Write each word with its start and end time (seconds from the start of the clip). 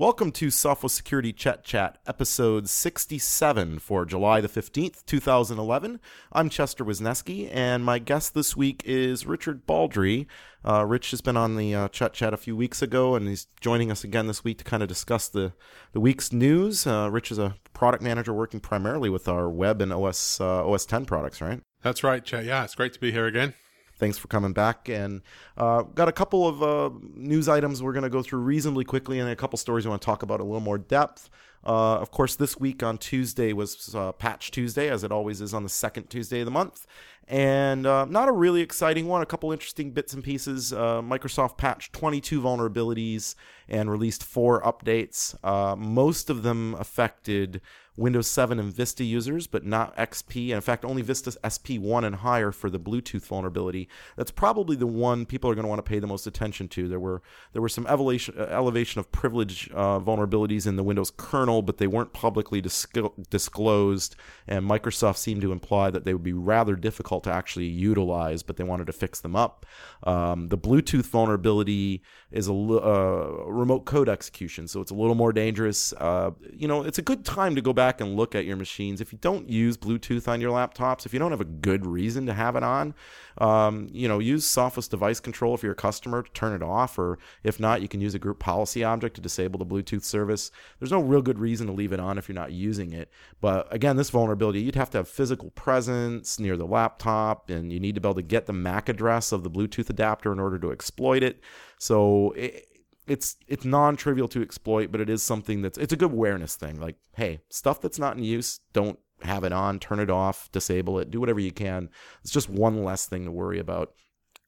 Welcome 0.00 0.32
to 0.32 0.46
Sophos 0.46 0.92
Security 0.92 1.30
Chet 1.30 1.62
Chat, 1.62 1.98
episode 2.06 2.70
67 2.70 3.80
for 3.80 4.06
July 4.06 4.40
the 4.40 4.48
15th, 4.48 5.04
2011. 5.04 6.00
I'm 6.32 6.48
Chester 6.48 6.86
Wisniewski, 6.86 7.50
and 7.52 7.84
my 7.84 7.98
guest 7.98 8.32
this 8.32 8.56
week 8.56 8.82
is 8.86 9.26
Richard 9.26 9.66
Baldry. 9.66 10.26
Uh, 10.64 10.86
Rich 10.86 11.10
has 11.10 11.20
been 11.20 11.36
on 11.36 11.56
the 11.56 11.74
uh, 11.74 11.88
Chet 11.88 12.14
Chat 12.14 12.32
a 12.32 12.38
few 12.38 12.56
weeks 12.56 12.80
ago, 12.80 13.14
and 13.14 13.28
he's 13.28 13.48
joining 13.60 13.90
us 13.90 14.02
again 14.02 14.26
this 14.26 14.42
week 14.42 14.56
to 14.56 14.64
kind 14.64 14.82
of 14.82 14.88
discuss 14.88 15.28
the, 15.28 15.52
the 15.92 16.00
week's 16.00 16.32
news. 16.32 16.86
Uh, 16.86 17.10
Rich 17.12 17.30
is 17.30 17.38
a 17.38 17.56
product 17.74 18.02
manager 18.02 18.32
working 18.32 18.60
primarily 18.60 19.10
with 19.10 19.28
our 19.28 19.50
web 19.50 19.82
and 19.82 19.92
OS, 19.92 20.40
uh, 20.40 20.66
OS 20.66 20.86
10 20.86 21.04
products, 21.04 21.42
right? 21.42 21.60
That's 21.82 22.02
right, 22.02 22.24
Chet. 22.24 22.46
Yeah, 22.46 22.64
it's 22.64 22.74
great 22.74 22.94
to 22.94 23.00
be 23.00 23.12
here 23.12 23.26
again 23.26 23.52
thanks 24.00 24.18
for 24.18 24.26
coming 24.26 24.52
back. 24.52 24.88
And 24.88 25.20
uh, 25.56 25.82
got 25.82 26.08
a 26.08 26.12
couple 26.12 26.48
of 26.48 26.62
uh, 26.62 26.90
news 27.14 27.48
items 27.48 27.82
we're 27.82 27.92
going 27.92 28.02
to 28.02 28.10
go 28.10 28.22
through 28.22 28.40
reasonably 28.40 28.84
quickly, 28.84 29.20
and 29.20 29.28
a 29.28 29.36
couple 29.36 29.56
stories 29.58 29.84
we 29.84 29.90
want 29.90 30.02
to 30.02 30.06
talk 30.06 30.22
about 30.24 30.40
a 30.40 30.42
little 30.42 30.60
more 30.60 30.78
depth. 30.78 31.30
Uh, 31.64 31.96
of 31.96 32.10
course, 32.10 32.34
this 32.36 32.58
week 32.58 32.82
on 32.82 32.96
Tuesday 32.96 33.52
was 33.52 33.94
uh, 33.94 34.12
Patch 34.12 34.50
Tuesday, 34.50 34.88
as 34.88 35.04
it 35.04 35.12
always 35.12 35.42
is 35.42 35.52
on 35.52 35.62
the 35.62 35.68
second 35.68 36.08
Tuesday 36.08 36.40
of 36.40 36.46
the 36.46 36.50
month. 36.50 36.86
And 37.28 37.86
uh, 37.86 38.06
not 38.06 38.28
a 38.28 38.32
really 38.32 38.60
exciting 38.60 39.06
one, 39.06 39.22
a 39.22 39.26
couple 39.26 39.52
interesting 39.52 39.92
bits 39.92 40.14
and 40.14 40.24
pieces. 40.24 40.72
Uh, 40.72 41.00
Microsoft 41.00 41.58
patched 41.58 41.92
22 41.92 42.40
vulnerabilities 42.40 43.36
and 43.68 43.88
released 43.88 44.24
four 44.24 44.62
updates. 44.62 45.36
most 45.78 46.28
of 46.28 46.42
them 46.42 46.74
affected 46.74 47.60
Windows 47.96 48.26
7 48.28 48.58
and 48.58 48.72
Vista 48.72 49.04
users, 49.04 49.46
but 49.46 49.64
not 49.64 49.96
XP. 49.96 50.44
And 50.46 50.54
in 50.54 50.60
fact, 50.60 50.84
only 50.84 51.02
Vista 51.02 51.30
SP1 51.44 52.04
and 52.04 52.16
higher 52.16 52.52
for 52.52 52.70
the 52.70 52.80
Bluetooth 52.80 53.26
vulnerability. 53.26 53.88
That's 54.16 54.30
probably 54.30 54.76
the 54.76 54.86
one 54.86 55.26
people 55.26 55.50
are 55.50 55.54
going 55.54 55.64
to 55.64 55.68
want 55.68 55.84
to 55.84 55.88
pay 55.88 55.98
the 55.98 56.06
most 56.06 56.26
attention 56.26 56.68
to. 56.68 56.88
There 56.88 57.00
were 57.00 57.22
there 57.52 57.62
were 57.62 57.68
some 57.68 57.86
elevation 57.86 58.38
elevation 58.38 59.00
of 59.00 59.10
privilege 59.12 59.70
uh, 59.72 60.00
vulnerabilities 60.00 60.66
in 60.66 60.76
the 60.76 60.82
Windows 60.82 61.12
kernel, 61.16 61.62
but 61.62 61.78
they 61.78 61.86
weren't 61.86 62.12
publicly 62.12 62.60
disclosed. 62.60 64.16
And 64.46 64.68
Microsoft 64.68 65.16
seemed 65.16 65.42
to 65.42 65.52
imply 65.52 65.90
that 65.90 66.04
they 66.04 66.12
would 66.12 66.22
be 66.22 66.32
rather 66.32 66.76
difficult 66.76 67.24
to 67.24 67.32
actually 67.32 67.66
utilize, 67.66 68.42
but 68.42 68.56
they 68.56 68.64
wanted 68.64 68.86
to 68.86 68.92
fix 68.92 69.20
them 69.20 69.36
up. 69.36 69.66
Um, 70.04 70.48
the 70.48 70.58
Bluetooth 70.58 71.06
vulnerability 71.06 72.02
is 72.30 72.48
a 72.48 72.52
uh, 72.52 73.44
remote 73.46 73.84
code 73.84 74.08
execution, 74.08 74.68
so 74.68 74.80
it's 74.80 74.90
a 74.90 74.94
little 74.94 75.14
more 75.14 75.32
dangerous. 75.32 75.92
Uh, 75.94 76.30
you 76.52 76.68
know, 76.68 76.82
it's 76.82 76.98
a 76.98 77.02
good 77.02 77.24
time 77.24 77.54
to 77.54 77.60
go 77.60 77.72
back 77.72 77.89
and 77.98 78.14
look 78.14 78.34
at 78.34 78.44
your 78.44 78.56
machines. 78.56 79.00
If 79.00 79.10
you 79.10 79.18
don't 79.22 79.48
use 79.48 79.78
Bluetooth 79.78 80.28
on 80.28 80.40
your 80.40 80.52
laptops, 80.52 81.06
if 81.06 81.14
you 81.14 81.18
don't 81.18 81.30
have 81.30 81.40
a 81.40 81.46
good 81.46 81.86
reason 81.86 82.26
to 82.26 82.34
have 82.34 82.56
it 82.56 82.62
on, 82.62 82.94
um, 83.38 83.88
you 83.90 84.06
know, 84.06 84.18
use 84.18 84.46
Sophos 84.46 84.88
Device 84.88 85.18
Control 85.18 85.54
if 85.54 85.62
you're 85.62 85.72
a 85.72 85.74
customer 85.74 86.22
to 86.22 86.30
turn 86.32 86.52
it 86.52 86.62
off, 86.62 86.98
or 86.98 87.18
if 87.42 87.58
not, 87.58 87.80
you 87.80 87.88
can 87.88 88.00
use 88.00 88.14
a 88.14 88.18
group 88.18 88.38
policy 88.38 88.84
object 88.84 89.14
to 89.16 89.20
disable 89.20 89.58
the 89.58 89.66
Bluetooth 89.66 90.04
service. 90.04 90.50
There's 90.78 90.92
no 90.92 91.00
real 91.00 91.22
good 91.22 91.38
reason 91.38 91.66
to 91.66 91.72
leave 91.72 91.92
it 91.92 92.00
on 92.00 92.18
if 92.18 92.28
you're 92.28 92.34
not 92.34 92.52
using 92.52 92.92
it. 92.92 93.10
But 93.40 93.66
again, 93.74 93.96
this 93.96 94.10
vulnerability, 94.10 94.60
you'd 94.60 94.74
have 94.74 94.90
to 94.90 94.98
have 94.98 95.08
physical 95.08 95.50
presence 95.50 96.38
near 96.38 96.56
the 96.56 96.66
laptop, 96.66 97.48
and 97.48 97.72
you 97.72 97.80
need 97.80 97.94
to 97.94 98.00
be 98.00 98.08
able 98.08 98.16
to 98.16 98.22
get 98.22 98.46
the 98.46 98.52
MAC 98.52 98.88
address 98.90 99.32
of 99.32 99.42
the 99.42 99.50
Bluetooth 99.50 99.88
adapter 99.88 100.32
in 100.32 100.38
order 100.38 100.58
to 100.58 100.70
exploit 100.70 101.22
it. 101.22 101.40
So 101.78 102.32
it, 102.32 102.68
it's 103.10 103.36
it's 103.48 103.64
non-trivial 103.64 104.28
to 104.28 104.40
exploit, 104.40 104.92
but 104.92 105.00
it 105.00 105.10
is 105.10 105.20
something 105.20 105.62
that's 105.62 105.76
it's 105.76 105.92
a 105.92 105.96
good 105.96 106.12
awareness 106.12 106.54
thing. 106.54 106.80
Like, 106.80 106.96
hey, 107.16 107.40
stuff 107.48 107.80
that's 107.80 107.98
not 107.98 108.16
in 108.16 108.22
use, 108.22 108.60
don't 108.72 109.00
have 109.22 109.42
it 109.42 109.52
on, 109.52 109.80
turn 109.80 109.98
it 109.98 110.10
off, 110.10 110.48
disable 110.52 111.00
it, 111.00 111.10
do 111.10 111.18
whatever 111.18 111.40
you 111.40 111.50
can. 111.50 111.90
It's 112.22 112.32
just 112.32 112.48
one 112.48 112.84
less 112.84 113.06
thing 113.06 113.24
to 113.24 113.32
worry 113.32 113.58
about 113.58 113.94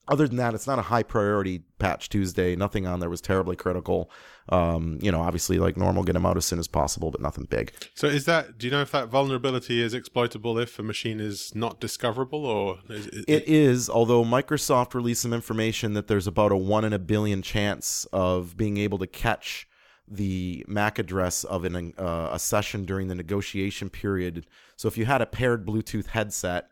other 0.09 0.27
than 0.27 0.37
that, 0.37 0.55
it's 0.55 0.67
not 0.67 0.79
a 0.79 0.83
high 0.83 1.05
priority 1.05 1.63
patch 1.79 2.09
Tuesday. 2.09 2.57
Nothing 2.57 2.87
on 2.87 3.01
there 3.01 3.11
was 3.11 3.21
terribly 3.21 3.55
critical. 3.55 4.11
Um, 4.49 4.99
you 5.01 5.13
know, 5.13 5.21
obviously, 5.21 5.59
like 5.59 5.77
normal, 5.77 6.03
get 6.03 6.15
them 6.15 6.27
out 6.27 6.37
as 6.37 6.45
soon 6.45 6.59
as 6.59 6.67
possible, 6.67 7.13
but 7.13 7.21
nothing 7.21 7.45
big. 7.45 7.73
So, 7.95 8.09
is 8.09 8.25
that? 8.25 8.59
Do 8.59 8.67
you 8.67 8.73
know 8.73 8.81
if 8.81 8.91
that 8.91 9.09
vulnerability 9.09 9.81
is 9.81 9.95
exploitable 9.95 10.59
if 10.59 10.77
a 10.79 10.83
machine 10.83 11.21
is 11.21 11.55
not 11.55 11.79
discoverable, 11.79 12.45
or 12.45 12.79
is, 12.89 13.07
it, 13.07 13.25
it 13.29 13.49
is? 13.49 13.89
Although 13.89 14.25
Microsoft 14.25 14.95
released 14.95 15.23
some 15.23 15.33
information 15.33 15.95
that 15.95 16.09
there's 16.09 16.27
about 16.27 16.51
a 16.51 16.57
one 16.57 16.85
in 16.85 16.93
a 16.93 16.99
billion 16.99 17.41
chance 17.41 18.05
of 18.13 18.57
being 18.57 18.79
able 18.79 18.99
to 18.99 19.07
catch 19.07 19.69
the 20.09 20.65
MAC 20.67 20.99
address 20.99 21.45
of 21.45 21.65
an, 21.65 21.95
uh, 21.97 22.31
a 22.33 22.39
session 22.41 22.85
during 22.85 23.07
the 23.07 23.15
negotiation 23.15 23.89
period. 23.89 24.47
So, 24.77 24.89
if 24.89 24.99
you 24.99 25.05
had 25.05 25.23
a 25.23 25.27
paired 25.27 25.65
Bluetooth 25.65 26.09
headset 26.09 26.72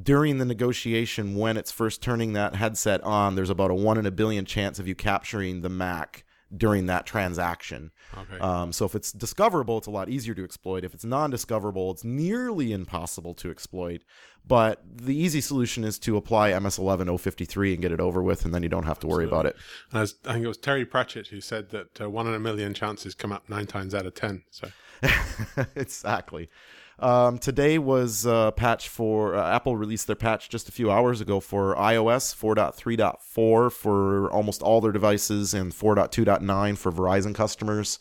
during 0.00 0.38
the 0.38 0.44
negotiation 0.44 1.36
when 1.36 1.56
it's 1.56 1.70
first 1.70 2.02
turning 2.02 2.32
that 2.34 2.54
headset 2.54 3.02
on, 3.02 3.34
there's 3.34 3.50
about 3.50 3.70
a 3.70 3.74
one 3.74 3.98
in 3.98 4.06
a 4.06 4.10
billion 4.10 4.44
chance 4.44 4.78
of 4.78 4.86
you 4.86 4.94
capturing 4.94 5.62
the 5.62 5.68
Mac 5.68 6.24
during 6.56 6.86
that 6.86 7.04
transaction. 7.04 7.90
Okay. 8.16 8.38
Um, 8.38 8.72
so 8.72 8.84
if 8.86 8.94
it's 8.94 9.12
discoverable, 9.12 9.78
it's 9.78 9.86
a 9.86 9.90
lot 9.90 10.08
easier 10.08 10.34
to 10.34 10.44
exploit. 10.44 10.84
If 10.84 10.94
it's 10.94 11.04
non-discoverable, 11.04 11.90
it's 11.90 12.04
nearly 12.04 12.72
impossible 12.72 13.34
to 13.34 13.50
exploit. 13.50 14.02
But 14.48 14.82
the 14.96 15.14
easy 15.14 15.42
solution 15.42 15.84
is 15.84 15.98
to 16.00 16.16
apply 16.16 16.58
MS-11 16.58 17.20
053 17.20 17.74
and 17.74 17.82
get 17.82 17.92
it 17.92 18.00
over 18.00 18.22
with, 18.22 18.46
and 18.46 18.54
then 18.54 18.62
you 18.62 18.70
don't 18.70 18.84
have 18.84 18.98
to 19.00 19.06
worry 19.06 19.26
about 19.26 19.44
it. 19.44 19.54
As, 19.92 20.14
I 20.24 20.32
think 20.32 20.44
it 20.44 20.48
was 20.48 20.56
Terry 20.56 20.86
Pratchett 20.86 21.28
who 21.28 21.40
said 21.40 21.68
that 21.70 22.00
uh, 22.00 22.08
one 22.08 22.26
in 22.26 22.34
a 22.34 22.40
million 22.40 22.72
chances 22.72 23.14
come 23.14 23.30
up 23.30 23.48
nine 23.48 23.66
times 23.66 23.94
out 23.94 24.06
of 24.06 24.14
ten. 24.14 24.42
So 24.50 24.68
exactly. 25.76 26.48
Um, 27.00 27.38
today 27.38 27.78
was 27.78 28.26
a 28.26 28.52
patch 28.56 28.88
for 28.88 29.36
uh, 29.36 29.54
Apple 29.54 29.76
released 29.76 30.08
their 30.08 30.16
patch 30.16 30.48
just 30.48 30.68
a 30.68 30.72
few 30.72 30.90
hours 30.90 31.20
ago 31.20 31.38
for 31.38 31.76
iOS 31.76 32.34
4.3.4 32.34 33.70
for 33.70 34.32
almost 34.32 34.62
all 34.62 34.80
their 34.80 34.90
devices 34.90 35.54
and 35.54 35.72
4.2.9 35.72 36.76
for 36.76 36.90
Verizon 36.90 37.34
customers. 37.36 38.00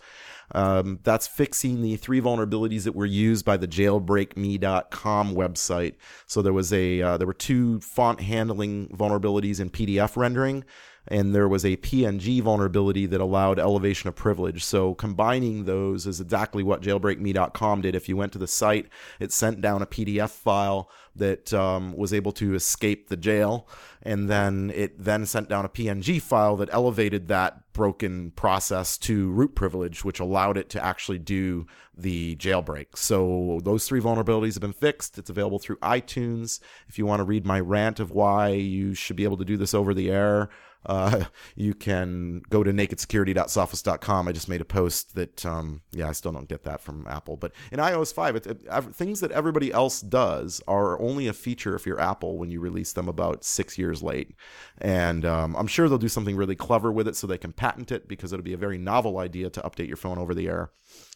Um, 0.53 0.99
that's 1.03 1.27
fixing 1.27 1.81
the 1.81 1.97
three 1.97 2.21
vulnerabilities 2.21 2.83
that 2.83 2.95
were 2.95 3.05
used 3.05 3.43
by 3.43 3.57
the 3.57 3.67
jailbreakme.com 3.67 5.35
website. 5.35 5.95
So 6.25 6.41
there 6.41 6.53
was 6.53 6.71
a 6.71 7.01
uh, 7.01 7.17
there 7.17 7.27
were 7.27 7.33
two 7.33 7.79
font 7.81 8.21
handling 8.21 8.87
vulnerabilities 8.89 9.59
in 9.59 9.69
PDF 9.69 10.15
rendering 10.15 10.63
and 11.07 11.33
there 11.33 11.47
was 11.47 11.63
a 11.63 11.77
PNG 11.77 12.41
vulnerability 12.41 13.05
that 13.05 13.21
allowed 13.21 13.59
elevation 13.59 14.07
of 14.07 14.15
privilege. 14.15 14.63
So 14.63 14.93
combining 14.95 15.65
those 15.65 16.05
is 16.05 16.19
exactly 16.19 16.63
what 16.63 16.81
jailbreakme.com 16.81 17.81
did. 17.81 17.95
If 17.95 18.09
you 18.09 18.17
went 18.17 18.33
to 18.33 18.39
the 18.39 18.47
site, 18.47 18.87
it 19.19 19.31
sent 19.31 19.61
down 19.61 19.81
a 19.81 19.87
PDF 19.87 20.29
file 20.29 20.89
that 21.15 21.53
um, 21.53 21.95
was 21.95 22.13
able 22.13 22.31
to 22.31 22.53
escape 22.53 23.09
the 23.09 23.17
jail, 23.17 23.67
and 24.03 24.29
then 24.29 24.71
it 24.75 25.03
then 25.03 25.25
sent 25.25 25.49
down 25.49 25.65
a 25.65 25.69
PNG 25.69 26.21
file 26.21 26.55
that 26.57 26.69
elevated 26.71 27.27
that 27.27 27.73
broken 27.73 28.31
process 28.31 28.97
to 28.97 29.31
root 29.31 29.55
privilege, 29.55 30.03
which 30.03 30.19
allowed 30.19 30.57
it 30.57 30.69
to 30.69 30.83
actually 30.83 31.19
do 31.19 31.65
the 31.95 32.35
jailbreak. 32.35 32.95
So 32.95 33.59
those 33.63 33.87
three 33.87 33.99
vulnerabilities 33.99 34.53
have 34.53 34.61
been 34.61 34.73
fixed. 34.73 35.17
It's 35.17 35.29
available 35.29 35.59
through 35.59 35.77
iTunes. 35.77 36.59
If 36.87 36.97
you 36.97 37.05
want 37.05 37.19
to 37.19 37.23
read 37.23 37.45
my 37.45 37.59
rant 37.59 37.99
of 37.99 38.11
why 38.11 38.49
you 38.49 38.93
should 38.93 39.15
be 39.15 39.23
able 39.23 39.37
to 39.37 39.45
do 39.45 39.57
this 39.57 39.73
over 39.73 39.93
the 39.93 40.11
air, 40.11 40.49
uh, 40.85 41.25
you 41.55 41.73
can 41.73 42.41
go 42.49 42.63
to 42.63 42.71
nakedsecurity.sophos.com. 42.71 44.27
I 44.27 44.31
just 44.31 44.49
made 44.49 44.61
a 44.61 44.65
post 44.65 45.15
that, 45.15 45.45
um, 45.45 45.81
yeah, 45.91 46.09
I 46.09 46.11
still 46.11 46.31
don't 46.31 46.47
get 46.47 46.63
that 46.63 46.81
from 46.81 47.05
Apple. 47.07 47.37
But 47.37 47.53
in 47.71 47.79
iOS 47.79 48.13
5, 48.13 48.35
it, 48.37 48.47
it, 48.47 48.61
things 48.93 49.19
that 49.19 49.31
everybody 49.31 49.71
else 49.71 50.01
does 50.01 50.61
are 50.67 50.99
only 51.01 51.27
a 51.27 51.33
feature 51.33 51.75
if 51.75 51.85
you're 51.85 51.99
Apple 51.99 52.37
when 52.37 52.49
you 52.49 52.59
release 52.59 52.93
them 52.93 53.07
about 53.07 53.43
six 53.43 53.77
years 53.77 54.01
late. 54.03 54.35
And 54.79 55.25
um, 55.25 55.55
I'm 55.55 55.67
sure 55.67 55.89
they'll 55.89 55.97
do 55.97 56.07
something 56.07 56.35
really 56.35 56.55
clever 56.55 56.91
with 56.91 57.07
it 57.07 57.15
so 57.15 57.27
they 57.27 57.37
can 57.37 57.53
patent 57.53 57.91
it 57.91 58.07
because 58.07 58.33
it'll 58.33 58.43
be 58.43 58.53
a 58.53 58.57
very 58.57 58.77
novel 58.77 59.17
idea 59.17 59.49
to 59.49 59.61
update 59.61 59.87
your 59.87 59.97
phone 59.97 60.17
over 60.17 60.33
the 60.33 60.47
air. 60.47 60.71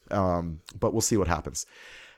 Um, 0.10 0.62
but 0.78 0.94
we'll 0.94 1.02
see 1.02 1.18
what 1.18 1.28
happens. 1.28 1.66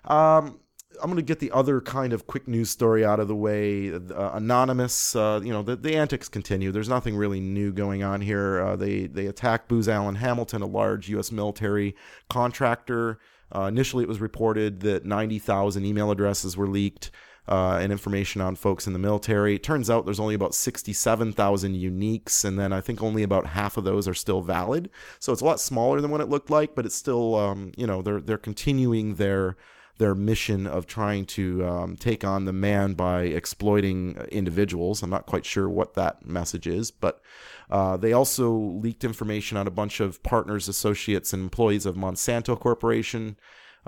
Um, 0.06 0.60
I'm 1.02 1.10
going 1.10 1.18
to 1.18 1.22
get 1.22 1.40
the 1.40 1.52
other 1.52 1.82
kind 1.82 2.14
of 2.14 2.28
quick 2.28 2.48
news 2.48 2.70
story 2.70 3.04
out 3.04 3.20
of 3.20 3.28
the 3.28 3.36
way. 3.36 3.94
Uh, 3.94 4.32
anonymous, 4.34 5.16
uh, 5.16 5.42
you 5.44 5.52
know, 5.52 5.62
the, 5.62 5.76
the 5.76 5.96
antics 5.96 6.30
continue. 6.30 6.72
There's 6.72 6.90
nothing 6.90 7.16
really 7.16 7.40
new 7.40 7.72
going 7.72 8.04
on 8.04 8.22
here. 8.22 8.62
Uh, 8.62 8.76
they 8.76 9.08
they 9.08 9.28
attacked 9.28 9.68
Booz 9.68 9.90
Allen 9.90 10.16
Hamilton, 10.16 10.62
a 10.62 10.68
large 10.68 11.10
U.S. 11.10 11.32
military 11.32 11.96
contractor. 12.30 13.20
Uh, 13.56 13.64
initially, 13.64 14.04
it 14.04 14.08
was 14.08 14.20
reported 14.20 14.80
that 14.82 15.06
90,000 15.06 15.86
email 15.86 16.12
addresses 16.12 16.58
were 16.58 16.68
leaked. 16.68 17.12
Uh, 17.46 17.78
and 17.82 17.92
information 17.92 18.40
on 18.40 18.56
folks 18.56 18.88
in 18.88 18.94
the 18.94 19.00
military. 19.00 19.56
It 19.56 19.64
turns 19.64 19.90
out 19.90 20.06
there's 20.06 20.18
only 20.18 20.34
about 20.34 20.56
67,000 20.56 21.76
uniques, 21.76 22.46
and 22.46 22.58
then 22.58 22.72
I 22.72 22.80
think 22.80 23.04
only 23.04 23.22
about 23.22 23.48
half 23.48 23.76
of 23.76 23.84
those 23.84 24.08
are 24.08 24.14
still 24.14 24.42
valid. 24.42 24.90
So 25.20 25.34
it's 25.34 25.42
a 25.42 25.46
lot 25.46 25.60
smaller 25.60 26.00
than 26.00 26.10
what 26.10 26.22
it 26.22 26.30
looked 26.30 26.50
like, 26.50 26.74
but 26.74 26.86
it's 26.86 26.96
still, 26.96 27.36
um, 27.36 27.74
you 27.76 27.86
know, 27.86 28.02
they're 28.02 28.22
they're 28.22 28.38
continuing 28.38 29.16
their 29.16 29.58
their 29.98 30.16
mission 30.16 30.66
of 30.68 30.86
trying 30.88 31.26
to 31.26 31.66
um, 31.66 31.96
take 31.96 32.24
on 32.24 32.46
the 32.46 32.54
man 32.54 32.94
by 32.94 33.24
exploiting 33.24 34.16
individuals. 34.32 35.04
I'm 35.04 35.10
not 35.10 35.26
quite 35.26 35.46
sure 35.46 35.70
what 35.70 35.94
that 35.94 36.26
message 36.26 36.68
is, 36.68 36.92
but 36.92 37.22
uh, 37.70 37.98
they 37.98 38.14
also 38.14 38.52
leaked 38.52 39.04
information 39.04 39.58
on 39.58 39.68
a 39.68 39.72
bunch 39.72 40.00
of 40.00 40.22
partners, 40.24 40.68
associates, 40.68 41.34
and 41.34 41.44
employees 41.44 41.86
of 41.86 41.96
Monsanto 41.96 42.60
Corporation. 42.60 43.38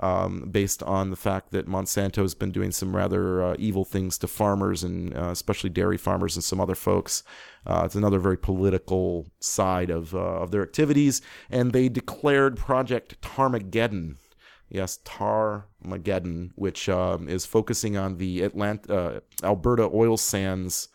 um, 0.00 0.48
based 0.50 0.82
on 0.82 1.10
the 1.10 1.16
fact 1.16 1.52
that 1.52 1.66
Monsanto's 1.66 2.34
been 2.34 2.50
doing 2.50 2.70
some 2.70 2.94
rather 2.94 3.42
uh, 3.42 3.56
evil 3.58 3.84
things 3.84 4.18
to 4.18 4.28
farmers 4.28 4.84
and 4.84 5.16
uh, 5.16 5.30
especially 5.30 5.70
dairy 5.70 5.96
farmers 5.96 6.36
and 6.36 6.44
some 6.44 6.60
other 6.60 6.74
folks. 6.74 7.22
Uh, 7.66 7.82
it's 7.84 7.94
another 7.94 8.18
very 8.18 8.36
political 8.36 9.26
side 9.40 9.90
of 9.90 10.14
uh, 10.14 10.18
of 10.18 10.50
their 10.50 10.62
activities, 10.62 11.22
and 11.50 11.72
they 11.72 11.88
declared 11.88 12.56
Project 12.56 13.20
Tarmageddon. 13.22 14.18
Yes, 14.68 14.98
Tar 15.04 15.66
Tarmageddon, 15.82 16.52
which 16.56 16.88
um, 16.88 17.28
is 17.28 17.46
focusing 17.46 17.96
on 17.96 18.18
the 18.18 18.44
uh, 18.44 19.20
Alberta 19.42 19.88
oil 19.92 20.16
sands 20.16 20.88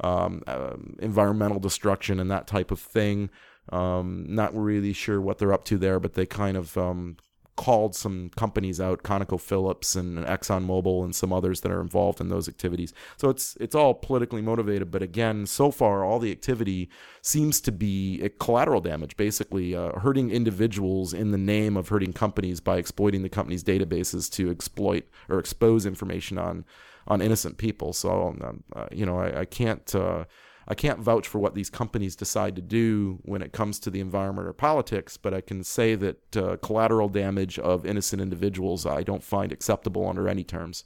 um, 0.00 0.42
um, 0.46 0.96
environmental 1.00 1.58
destruction 1.58 2.20
and 2.20 2.30
that 2.30 2.46
type 2.46 2.70
of 2.70 2.78
thing. 2.78 3.30
Um, 3.70 4.26
not 4.28 4.56
really 4.56 4.92
sure 4.92 5.20
what 5.20 5.38
they're 5.38 5.52
up 5.52 5.64
to 5.66 5.78
there, 5.78 5.98
but 5.98 6.14
they 6.14 6.26
kind 6.26 6.56
of 6.56 6.76
um, 6.76 7.16
called 7.56 7.94
some 7.94 8.30
companies 8.36 8.80
out, 8.80 9.02
ConocoPhillips 9.02 9.96
and 9.96 10.18
ExxonMobil 10.18 11.04
and 11.04 11.14
some 11.14 11.32
others 11.32 11.62
that 11.62 11.72
are 11.72 11.80
involved 11.80 12.20
in 12.20 12.28
those 12.28 12.48
activities. 12.48 12.92
So 13.16 13.30
it's 13.30 13.56
it's 13.60 13.74
all 13.74 13.94
politically 13.94 14.42
motivated, 14.42 14.90
but 14.90 15.02
again, 15.02 15.46
so 15.46 15.70
far 15.70 16.04
all 16.04 16.18
the 16.18 16.30
activity 16.30 16.90
seems 17.22 17.60
to 17.62 17.72
be 17.72 18.30
collateral 18.38 18.80
damage, 18.80 19.16
basically 19.16 19.74
uh, 19.74 19.98
hurting 19.98 20.30
individuals 20.30 21.14
in 21.14 21.30
the 21.30 21.38
name 21.38 21.76
of 21.76 21.88
hurting 21.88 22.12
companies 22.12 22.60
by 22.60 22.76
exploiting 22.76 23.22
the 23.22 23.28
company's 23.28 23.64
databases 23.64 24.30
to 24.32 24.50
exploit 24.50 25.04
or 25.28 25.38
expose 25.38 25.86
information 25.86 26.38
on 26.38 26.64
on 27.08 27.22
innocent 27.22 27.56
people. 27.56 27.92
So 27.92 28.36
um, 28.42 28.64
uh, 28.74 28.86
you 28.92 29.06
know, 29.06 29.18
I, 29.18 29.40
I 29.40 29.44
can't. 29.44 29.94
Uh, 29.94 30.24
I 30.68 30.74
can't 30.74 30.98
vouch 30.98 31.28
for 31.28 31.38
what 31.38 31.54
these 31.54 31.70
companies 31.70 32.16
decide 32.16 32.56
to 32.56 32.62
do 32.62 33.20
when 33.22 33.40
it 33.40 33.52
comes 33.52 33.78
to 33.80 33.90
the 33.90 34.00
environment 34.00 34.48
or 34.48 34.52
politics, 34.52 35.16
but 35.16 35.32
I 35.32 35.40
can 35.40 35.62
say 35.62 35.94
that 35.94 36.36
uh, 36.36 36.56
collateral 36.56 37.08
damage 37.08 37.58
of 37.58 37.86
innocent 37.86 38.20
individuals 38.20 38.84
I 38.84 39.02
don't 39.02 39.22
find 39.22 39.52
acceptable 39.52 40.08
under 40.08 40.28
any 40.28 40.44
terms. 40.44 40.84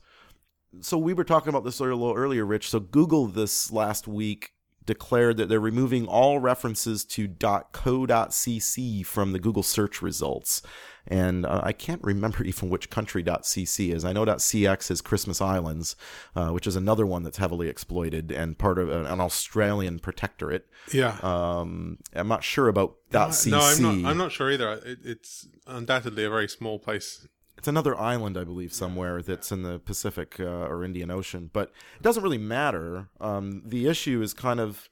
So 0.81 0.99
we 0.99 1.15
were 1.15 1.25
talking 1.25 1.49
about 1.49 1.65
this 1.65 1.81
a 1.81 1.85
little 1.85 2.15
earlier, 2.15 2.45
Rich. 2.45 2.71
So 2.71 2.79
Google 2.79 3.27
this 3.27 3.73
last 3.73 4.07
week 4.07 4.53
declared 4.91 5.37
that 5.37 5.49
they're 5.49 5.61
removing 5.61 6.07
all 6.09 6.41
references 6.41 7.05
to 7.05 7.29
.co.cc 7.29 9.07
from 9.07 9.33
the 9.33 9.39
Google 9.39 9.63
search 9.63 10.03
results. 10.03 10.63
And 11.07 11.47
uh, 11.47 11.61
I 11.63 11.73
can't 11.73 12.03
remember 12.03 12.43
even 12.51 12.69
which 12.69 12.91
country 12.91 13.23
.cc 13.23 13.95
is. 13.95 14.05
I 14.05 14.13
know 14.13 14.25
.cx 14.25 14.91
is 14.91 15.01
Christmas 15.01 15.41
Islands, 15.41 15.95
uh, 16.35 16.49
which 16.49 16.67
is 16.67 16.75
another 16.75 17.07
one 17.07 17.23
that's 17.23 17.39
heavily 17.39 17.69
exploited 17.69 18.33
and 18.33 18.59
part 18.59 18.79
of 18.81 18.91
an 18.91 19.21
Australian 19.21 20.01
protectorate. 20.01 20.67
Yeah. 20.93 21.17
Um, 21.23 21.99
I'm 22.13 22.29
not 22.29 22.43
sure 22.43 22.67
about 22.67 22.97
.cc. 23.13 23.51
No, 23.53 23.61
I'm 23.61 24.03
not. 24.03 24.11
I'm 24.11 24.19
not 24.19 24.33
sure 24.33 24.51
either. 24.51 24.73
It, 24.73 24.99
it's 25.05 25.47
undoubtedly 25.69 26.25
a 26.25 26.31
very 26.31 26.49
small 26.49 26.81
place 26.81 27.29
it's 27.61 27.69
another 27.69 27.95
island, 27.95 28.39
I 28.39 28.45
believe, 28.45 28.73
somewhere 28.73 29.21
that's 29.21 29.53
in 29.53 29.65
the 29.65 29.79
Pacific 29.79 30.41
uh, 30.41 30.45
or 30.45 30.83
Indian 30.83 31.11
Ocean, 31.11 31.51
but 31.53 31.71
it 31.95 32.03
doesn't 32.03 32.23
really 32.23 32.39
matter. 32.39 33.11
Um, 33.21 33.61
the 33.67 33.87
issue 33.87 34.23
is 34.23 34.33
kind 34.33 34.61
of 34.61 34.89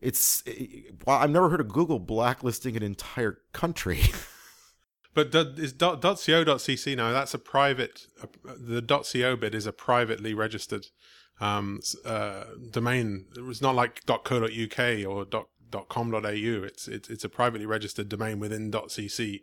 it's. 0.00 0.42
It, 0.44 0.96
I've 1.06 1.30
never 1.30 1.48
heard 1.48 1.60
of 1.60 1.68
Google 1.68 2.00
blacklisting 2.00 2.76
an 2.76 2.82
entire 2.82 3.38
country. 3.52 4.00
but 5.14 5.32
is 5.32 5.74
.co.cc 5.74 6.96
now? 6.96 7.12
That's 7.12 7.34
a 7.34 7.38
private. 7.38 8.08
The 8.42 8.82
.co 8.82 9.36
bit 9.36 9.54
is 9.54 9.66
a 9.68 9.72
privately 9.72 10.34
registered 10.34 10.88
um, 11.40 11.78
uh, 12.04 12.46
domain. 12.72 13.26
It's 13.36 13.62
not 13.62 13.76
like 13.76 14.04
.co.uk 14.06 15.06
or 15.06 15.24
.com.au. 15.72 16.20
It's, 16.24 16.88
it's 16.88 17.08
it's 17.08 17.24
a 17.24 17.28
privately 17.28 17.66
registered 17.66 18.08
domain 18.08 18.38
within 18.38 18.70
.cc, 18.70 19.40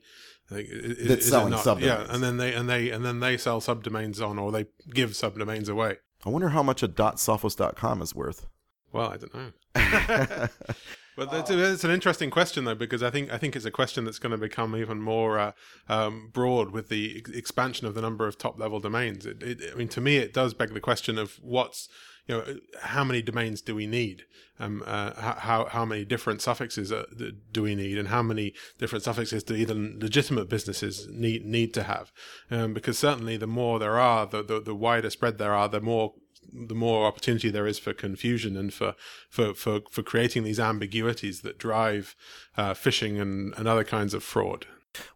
is, 0.52 1.08
that's 1.08 1.26
is 1.26 1.30
selling 1.30 1.54
subdomains. 1.54 1.82
Yeah, 1.82 2.06
and 2.10 2.24
then 2.24 2.38
they 2.38 2.54
and 2.54 2.70
they 2.70 2.90
and 2.90 3.06
then 3.06 3.20
they 3.20 3.38
sell 3.38 3.62
subdomains 3.62 4.26
on, 4.26 4.40
or 4.40 4.52
they 4.52 4.68
give 4.94 5.12
subdomains 5.12 5.70
away. 5.70 5.98
I 6.26 6.30
wonder 6.30 6.50
how 6.50 6.64
much 6.64 6.84
a 6.84 6.88
.sophos.com 6.88 8.02
is 8.02 8.14
worth. 8.14 8.48
Well, 8.92 9.10
I 9.10 9.18
don't 9.18 9.34
know. 9.34 9.52
but 11.16 11.32
that's, 11.32 11.50
it's 11.50 11.84
an 11.84 11.92
interesting 11.92 12.30
question 12.30 12.66
though, 12.66 12.76
because 12.76 13.04
I 13.04 13.10
think 13.10 13.32
I 13.32 13.38
think 13.38 13.56
it's 13.56 13.66
a 13.66 13.72
question 13.72 14.06
that's 14.06 14.20
going 14.20 14.32
to 14.32 14.38
become 14.38 14.76
even 14.76 15.02
more 15.02 15.40
uh, 15.40 15.52
um, 15.88 16.30
broad 16.34 16.72
with 16.72 16.90
the 16.90 17.24
expansion 17.34 17.88
of 17.88 17.94
the 17.94 18.02
number 18.02 18.28
of 18.28 18.38
top 18.38 18.60
level 18.60 18.80
domains. 18.80 19.26
It, 19.26 19.42
it, 19.44 19.60
I 19.72 19.76
mean, 19.76 19.88
to 19.90 20.02
me, 20.02 20.18
it 20.18 20.34
does 20.34 20.54
beg 20.54 20.74
the 20.74 20.80
question 20.80 21.18
of 21.18 21.40
what's 21.42 21.88
you 22.30 22.36
know, 22.36 22.46
how 22.84 23.04
many 23.04 23.24
domains 23.24 23.60
do 23.60 23.74
we 23.74 23.88
need? 23.88 24.26
Um, 24.60 24.84
uh, 24.86 25.14
how 25.20 25.66
how 25.66 25.84
many 25.84 26.06
different 26.06 26.42
suffixes 26.42 26.92
uh, 26.92 27.06
do 27.52 27.64
we 27.64 27.74
need, 27.74 27.98
and 27.98 28.10
how 28.10 28.22
many 28.22 28.54
different 28.78 29.04
suffixes 29.04 29.44
do 29.44 29.56
even 29.56 29.98
legitimate 30.00 30.48
businesses 30.48 31.08
need 31.10 31.44
need 31.44 31.74
to 31.74 31.84
have? 31.84 32.12
Um, 32.52 32.76
because 32.76 33.00
certainly, 33.00 33.36
the 33.36 33.48
more 33.48 33.80
there 33.80 33.98
are, 33.98 34.28
the, 34.28 34.44
the 34.44 34.62
the 34.62 34.76
wider 34.76 35.10
spread 35.10 35.40
there 35.40 35.56
are, 35.56 35.68
the 35.68 35.82
more 35.82 36.14
the 36.54 36.76
more 36.76 37.08
opportunity 37.08 37.50
there 37.50 37.66
is 37.66 37.80
for 37.80 37.94
confusion 37.94 38.56
and 38.56 38.72
for 38.74 38.94
for 39.28 39.56
for, 39.56 39.80
for 39.90 40.04
creating 40.04 40.44
these 40.44 40.60
ambiguities 40.60 41.42
that 41.42 41.58
drive 41.58 42.16
uh, 42.58 42.74
phishing 42.74 43.20
and, 43.20 43.56
and 43.58 43.68
other 43.68 43.84
kinds 43.84 44.14
of 44.14 44.24
fraud. 44.24 44.68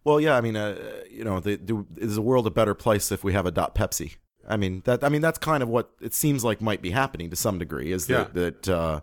Well, 0.02 0.20
yeah, 0.20 0.36
I 0.36 0.40
mean, 0.40 0.56
uh, 0.56 0.78
you 1.10 1.24
know, 1.24 1.38
the, 1.40 1.56
the, 1.56 1.84
is 1.96 2.14
the 2.14 2.22
world 2.22 2.46
a 2.46 2.50
better 2.50 2.74
place 2.74 3.12
if 3.12 3.22
we 3.22 3.34
have 3.34 3.46
a 3.46 3.50
dot 3.50 3.74
Pepsi? 3.74 4.16
I 4.48 4.56
mean 4.56 4.82
that 4.84 5.04
I 5.04 5.08
mean 5.08 5.22
that's 5.22 5.38
kind 5.38 5.62
of 5.62 5.68
what 5.68 5.90
it 6.00 6.14
seems 6.14 6.44
like 6.44 6.60
might 6.60 6.82
be 6.82 6.90
happening 6.90 7.30
to 7.30 7.36
some 7.36 7.58
degree 7.58 7.92
is 7.92 8.06
that 8.06 8.30
yeah. 8.34 8.42
that 8.42 8.68
uh, 8.68 9.00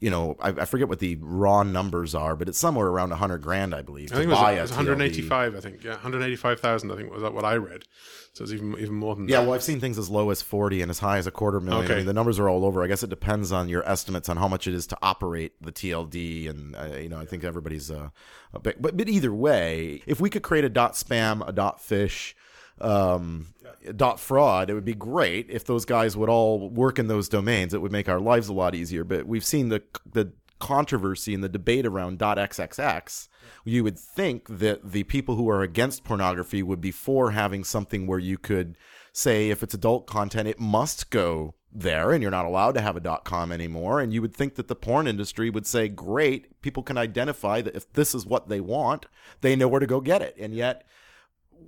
you 0.00 0.10
know 0.10 0.36
I, 0.40 0.48
I, 0.50 0.64
forget 0.64 0.88
what 0.88 0.98
the 0.98 1.16
raw 1.20 1.62
numbers 1.62 2.14
are, 2.14 2.36
but 2.36 2.48
it's 2.48 2.58
somewhere 2.58 2.86
around 2.86 3.10
hundred 3.12 3.38
grand, 3.42 3.74
I 3.74 3.82
believe. 3.82 4.12
I 4.12 4.16
think 4.16 4.26
it 4.26 4.30
was, 4.30 4.58
it 4.58 4.60
was 4.60 4.70
185. 4.70 5.56
I 5.56 5.60
think 5.60 5.84
yeah, 5.84 5.92
185,000. 5.92 6.90
I 6.90 6.96
think 6.96 7.12
was 7.12 7.22
that 7.22 7.34
what 7.34 7.44
I 7.44 7.54
read. 7.56 7.84
So 8.32 8.42
it's 8.42 8.52
even 8.52 8.76
even 8.78 8.94
more 8.94 9.14
than 9.14 9.28
yeah. 9.28 9.40
That. 9.40 9.46
Well, 9.46 9.54
I've 9.54 9.62
seen 9.62 9.80
things 9.80 9.96
as 9.96 10.10
low 10.10 10.30
as 10.30 10.42
40 10.42 10.82
and 10.82 10.90
as 10.90 10.98
high 10.98 11.18
as 11.18 11.26
a 11.26 11.30
quarter 11.30 11.60
million. 11.60 11.84
Okay. 11.84 11.94
I 11.94 11.96
mean, 11.98 12.06
the 12.06 12.12
numbers 12.12 12.38
are 12.38 12.48
all 12.48 12.64
over. 12.64 12.82
I 12.82 12.88
guess 12.88 13.02
it 13.02 13.10
depends 13.10 13.52
on 13.52 13.68
your 13.68 13.88
estimates 13.88 14.28
on 14.28 14.36
how 14.36 14.48
much 14.48 14.66
it 14.66 14.74
is 14.74 14.86
to 14.88 14.98
operate 15.02 15.52
the 15.60 15.72
TLD, 15.72 16.50
and 16.50 16.74
uh, 16.76 16.96
you 16.96 17.08
know 17.08 17.18
I 17.18 17.26
think 17.26 17.44
everybody's 17.44 17.90
uh, 17.90 18.10
a 18.52 18.58
bit, 18.58 18.82
but 18.82 18.96
but 18.96 19.08
either 19.08 19.32
way, 19.32 20.02
if 20.06 20.20
we 20.20 20.30
could 20.30 20.42
create 20.42 20.64
a 20.64 20.68
dot 20.68 20.94
spam, 20.94 21.46
a 21.46 21.52
dot 21.52 21.78
phish 21.78 22.34
um, 22.80 23.54
dot 23.96 24.20
fraud, 24.20 24.70
it 24.70 24.74
would 24.74 24.84
be 24.84 24.94
great 24.94 25.50
if 25.50 25.64
those 25.64 25.84
guys 25.84 26.16
would 26.16 26.28
all 26.28 26.70
work 26.70 26.98
in 26.98 27.06
those 27.06 27.28
domains. 27.28 27.74
It 27.74 27.82
would 27.82 27.92
make 27.92 28.08
our 28.08 28.20
lives 28.20 28.48
a 28.48 28.52
lot 28.52 28.74
easier. 28.74 29.04
But 29.04 29.26
we've 29.26 29.44
seen 29.44 29.68
the 29.68 29.82
the 30.10 30.32
controversy 30.58 31.34
and 31.34 31.44
the 31.44 31.48
debate 31.48 31.84
around 31.84 32.18
.xxx. 32.18 33.28
You 33.64 33.84
would 33.84 33.98
think 33.98 34.46
that 34.48 34.92
the 34.92 35.02
people 35.04 35.36
who 35.36 35.48
are 35.50 35.62
against 35.62 36.04
pornography 36.04 36.62
would 36.62 36.80
be 36.80 36.90
for 36.90 37.32
having 37.32 37.64
something 37.64 38.06
where 38.06 38.18
you 38.18 38.38
could 38.38 38.78
say 39.12 39.50
if 39.50 39.62
it's 39.62 39.74
adult 39.74 40.06
content, 40.06 40.48
it 40.48 40.58
must 40.58 41.10
go 41.10 41.54
there 41.74 42.12
and 42.12 42.22
you're 42.22 42.30
not 42.30 42.46
allowed 42.46 42.72
to 42.72 42.80
have 42.80 42.96
a 42.96 43.20
.com 43.24 43.50
anymore 43.50 44.00
and 44.00 44.14
you 44.14 44.22
would 44.22 44.34
think 44.34 44.54
that 44.54 44.68
the 44.68 44.76
porn 44.76 45.08
industry 45.08 45.50
would 45.50 45.66
say 45.66 45.88
great 45.88 46.60
people 46.62 46.84
can 46.84 46.96
identify 46.96 47.60
that 47.60 47.74
if 47.74 47.92
this 47.94 48.14
is 48.14 48.24
what 48.24 48.48
they 48.48 48.60
want 48.60 49.06
they 49.40 49.56
know 49.56 49.66
where 49.66 49.80
to 49.80 49.86
go 49.86 50.00
get 50.00 50.22
it 50.22 50.36
and 50.38 50.54
yet 50.54 50.86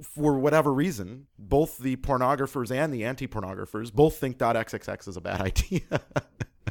for 0.03 0.39
whatever 0.39 0.73
reason, 0.73 1.27
both 1.39 1.79
the 1.79 1.97
pornographers 1.97 2.71
and 2.71 2.93
the 2.93 3.05
anti-pornographers 3.05 3.93
both 3.93 4.17
think 4.19 4.39
.xxx 4.39 5.09
is 5.09 5.17
a 5.17 5.21
bad 5.21 5.41
idea. 5.53 5.83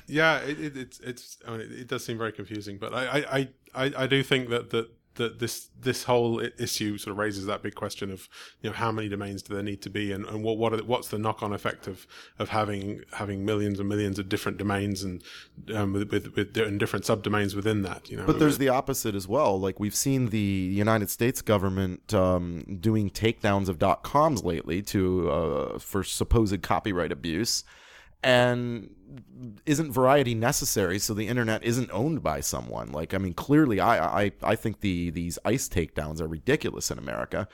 yeah, 0.07 0.39
it, 0.39 0.59
it, 0.59 0.77
it's 0.77 0.99
it's 0.99 1.37
I 1.47 1.51
mean, 1.51 1.61
it, 1.61 1.87
does 1.87 2.05
seem 2.05 2.17
very 2.17 2.31
confusing, 2.31 2.77
but 2.77 2.93
I 2.93 3.05
I, 3.05 3.49
I, 3.75 3.93
I 4.03 4.07
do 4.07 4.23
think 4.23 4.49
that 4.49 4.69
that 4.71 4.89
that 5.15 5.39
this 5.39 5.69
this 5.79 6.03
whole 6.03 6.41
issue 6.57 6.97
sort 6.97 7.11
of 7.11 7.17
raises 7.17 7.45
that 7.45 7.61
big 7.61 7.75
question 7.75 8.11
of 8.11 8.27
you 8.61 8.69
know 8.69 8.75
how 8.75 8.91
many 8.91 9.09
domains 9.09 9.41
do 9.41 9.53
there 9.53 9.63
need 9.63 9.81
to 9.81 9.89
be 9.89 10.11
and, 10.11 10.25
and 10.25 10.43
what 10.43 10.57
what 10.57 10.73
are, 10.73 10.83
what's 10.83 11.09
the 11.09 11.17
knock 11.17 11.43
on 11.43 11.53
effect 11.53 11.87
of 11.87 12.05
of 12.39 12.49
having 12.49 13.01
having 13.13 13.45
millions 13.45 13.79
and 13.79 13.89
millions 13.89 14.19
of 14.19 14.29
different 14.29 14.57
domains 14.57 15.03
and 15.03 15.23
um, 15.73 15.93
with, 15.93 16.11
with, 16.11 16.35
with 16.35 16.53
different 16.53 17.05
subdomains 17.05 17.55
within 17.55 17.81
that 17.81 18.09
you 18.09 18.17
know? 18.17 18.25
But 18.25 18.39
there's 18.39 18.57
the 18.57 18.69
opposite 18.69 19.15
as 19.15 19.27
well. 19.27 19.59
Like 19.59 19.79
we've 19.79 19.95
seen 19.95 20.29
the 20.29 20.37
United 20.37 21.09
States 21.09 21.41
government 21.41 22.13
um, 22.13 22.77
doing 22.79 23.09
takedowns 23.09 23.69
of 23.69 23.79
dot 23.79 24.03
coms 24.03 24.43
lately 24.43 24.81
to 24.83 25.31
uh, 25.31 25.79
for 25.79 26.03
supposed 26.03 26.61
copyright 26.61 27.11
abuse 27.11 27.63
and 28.25 28.89
isn't 29.67 29.91
variety 29.91 30.33
necessary 30.33 30.97
so 30.97 31.13
the 31.13 31.27
internet 31.27 31.63
isn't 31.63 31.91
owned 31.91 32.23
by 32.23 32.41
someone. 32.41 32.91
Like 32.91 33.13
i 33.13 33.19
mean 33.19 33.33
clearly 33.33 33.79
i 33.79 34.23
i, 34.23 34.31
I 34.41 34.55
think 34.55 34.81
the 34.81 35.11
these 35.11 35.37
ICE 35.45 35.69
takedowns 35.69 36.19
are 36.19 36.27
ridiculous 36.27 36.91
in 36.91 36.97
america. 36.97 37.47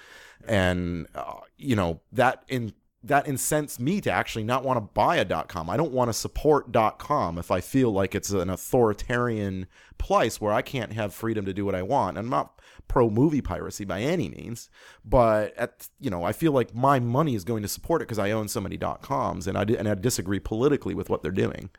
And 0.47 1.07
uh, 1.13 1.41
you 1.57 1.75
know 1.75 1.99
that 2.13 2.43
in 2.47 2.73
that 3.03 3.27
incents 3.27 3.79
me 3.79 3.99
to 4.01 4.11
actually 4.11 4.43
not 4.43 4.63
want 4.63 4.77
to 4.77 4.81
buy 4.81 5.17
a 5.17 5.43
.com. 5.45 5.69
I 5.69 5.77
don't 5.77 5.91
want 5.91 6.09
to 6.09 6.13
support 6.13 6.71
.com 6.99 7.37
if 7.37 7.49
I 7.49 7.59
feel 7.59 7.91
like 7.91 8.13
it's 8.13 8.29
an 8.31 8.49
authoritarian 8.49 9.65
place 9.97 10.39
where 10.39 10.53
I 10.53 10.61
can't 10.61 10.93
have 10.93 11.13
freedom 11.13 11.45
to 11.45 11.53
do 11.53 11.65
what 11.65 11.75
I 11.75 11.81
want. 11.81 12.17
I'm 12.17 12.29
not 12.29 12.59
pro 12.87 13.09
movie 13.09 13.41
piracy 13.41 13.85
by 13.85 14.01
any 14.01 14.29
means, 14.29 14.69
but 15.03 15.55
at 15.57 15.87
you 15.99 16.09
know 16.09 16.23
I 16.23 16.31
feel 16.31 16.51
like 16.51 16.75
my 16.75 16.99
money 16.99 17.35
is 17.35 17.43
going 17.43 17.63
to 17.63 17.67
support 17.67 18.01
it 18.01 18.05
because 18.05 18.19
I 18.19 18.31
own 18.31 18.47
so 18.47 18.61
many 18.61 18.77
.coms, 18.77 19.47
and 19.47 19.57
I 19.57 19.63
and 19.63 19.87
I 19.87 19.95
disagree 19.95 20.39
politically 20.39 20.93
with 20.93 21.09
what 21.09 21.23
they're 21.23 21.31
doing. 21.31 21.69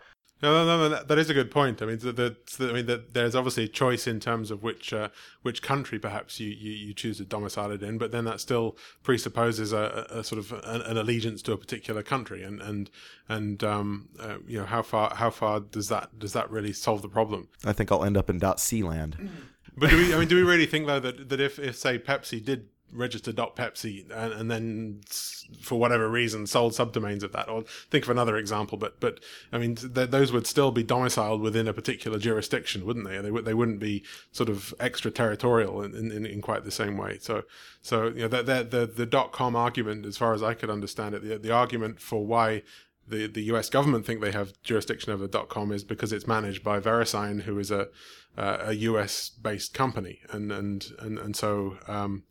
No, 0.42 0.64
no, 0.64 0.76
no, 0.76 0.88
that, 0.88 1.06
that 1.06 1.18
is 1.18 1.30
a 1.30 1.34
good 1.34 1.52
point. 1.52 1.80
I 1.80 1.86
mean, 1.86 1.98
the, 1.98 2.12
the, 2.12 2.36
I 2.68 2.72
mean, 2.72 2.86
the, 2.86 3.04
there's 3.12 3.36
obviously 3.36 3.64
a 3.64 3.68
choice 3.68 4.08
in 4.08 4.18
terms 4.18 4.50
of 4.50 4.64
which 4.64 4.92
uh, 4.92 5.08
which 5.42 5.62
country 5.62 6.00
perhaps 6.00 6.40
you, 6.40 6.50
you, 6.50 6.72
you, 6.72 6.94
choose 6.94 7.18
to 7.18 7.24
domicile 7.24 7.70
it 7.70 7.82
in, 7.82 7.96
but 7.96 8.10
then 8.10 8.24
that 8.24 8.40
still 8.40 8.76
presupposes 9.04 9.72
a, 9.72 10.06
a 10.10 10.24
sort 10.24 10.40
of 10.40 10.52
an, 10.64 10.82
an, 10.82 10.98
allegiance 10.98 11.42
to 11.42 11.52
a 11.52 11.56
particular 11.56 12.02
country, 12.02 12.42
and 12.42 12.60
and 12.60 12.90
and 13.28 13.62
um, 13.62 14.08
uh, 14.18 14.38
you 14.44 14.58
know 14.58 14.66
how 14.66 14.82
far 14.82 15.14
how 15.14 15.30
far 15.30 15.60
does 15.60 15.88
that 15.88 16.18
does 16.18 16.32
that 16.32 16.50
really 16.50 16.72
solve 16.72 17.02
the 17.02 17.08
problem? 17.08 17.48
I 17.64 17.72
think 17.72 17.92
I'll 17.92 18.04
end 18.04 18.16
up 18.16 18.28
in 18.28 18.40
dot 18.40 18.58
C 18.58 18.82
land. 18.82 19.30
But 19.76 19.90
do 19.90 19.96
we? 19.96 20.12
I 20.12 20.18
mean, 20.18 20.28
do 20.28 20.34
we 20.34 20.42
really 20.42 20.66
think 20.66 20.88
though 20.88 21.00
that 21.00 21.28
that 21.28 21.40
if, 21.40 21.60
if 21.60 21.76
say 21.76 22.00
Pepsi 22.00 22.44
did 22.44 22.68
register 22.92 23.32
Pepsi 23.32 24.04
and, 24.10 24.32
and, 24.32 24.50
then 24.50 25.00
for 25.60 25.78
whatever 25.78 26.08
reason 26.08 26.46
sold 26.46 26.72
subdomains 26.72 27.22
of 27.22 27.32
that 27.32 27.48
or 27.48 27.62
think 27.62 28.04
of 28.04 28.10
another 28.10 28.36
example 28.36 28.76
but 28.76 29.00
but 29.00 29.20
i 29.52 29.58
mean 29.58 29.74
th- 29.74 30.10
those 30.10 30.32
would 30.32 30.46
still 30.46 30.70
be 30.70 30.82
domiciled 30.82 31.40
within 31.40 31.66
a 31.66 31.72
particular 31.72 32.18
jurisdiction 32.18 32.84
wouldn't 32.84 33.06
they 33.06 33.16
they, 33.16 33.22
w- 33.22 33.42
they 33.42 33.54
wouldn't 33.54 33.78
be 33.78 34.04
sort 34.30 34.48
of 34.48 34.74
extraterritorial 34.78 35.82
in, 35.82 36.12
in, 36.12 36.26
in 36.26 36.40
quite 36.40 36.64
the 36.64 36.70
same 36.70 36.96
way 36.96 37.18
so 37.20 37.42
so 37.80 38.08
you 38.08 38.22
know 38.22 38.28
the, 38.28 38.42
the 38.42 38.86
the 38.86 39.06
dot 39.06 39.32
com 39.32 39.56
argument 39.56 40.04
as 40.04 40.16
far 40.16 40.34
as 40.34 40.42
i 40.42 40.54
could 40.54 40.70
understand 40.70 41.14
it 41.14 41.22
the, 41.22 41.38
the 41.38 41.50
argument 41.50 42.00
for 42.00 42.24
why 42.26 42.62
the, 43.08 43.26
the 43.26 43.42
U.S. 43.44 43.68
government 43.68 44.06
think 44.06 44.20
they 44.20 44.30
have 44.30 44.52
jurisdiction 44.62 45.12
over 45.12 45.26
the 45.26 45.40
.com 45.44 45.72
is 45.72 45.84
because 45.84 46.12
it's 46.12 46.26
managed 46.26 46.62
by 46.62 46.78
VeriSign, 46.78 47.42
who 47.42 47.58
is 47.58 47.70
a 47.70 47.88
uh, 48.36 48.58
a 48.60 48.72
U.S. 48.72 49.28
based 49.28 49.74
company, 49.74 50.20
and 50.30 50.50
and 50.50 50.86
and 50.98 51.18
and 51.18 51.36
so 51.36 51.78
um, 51.86 52.22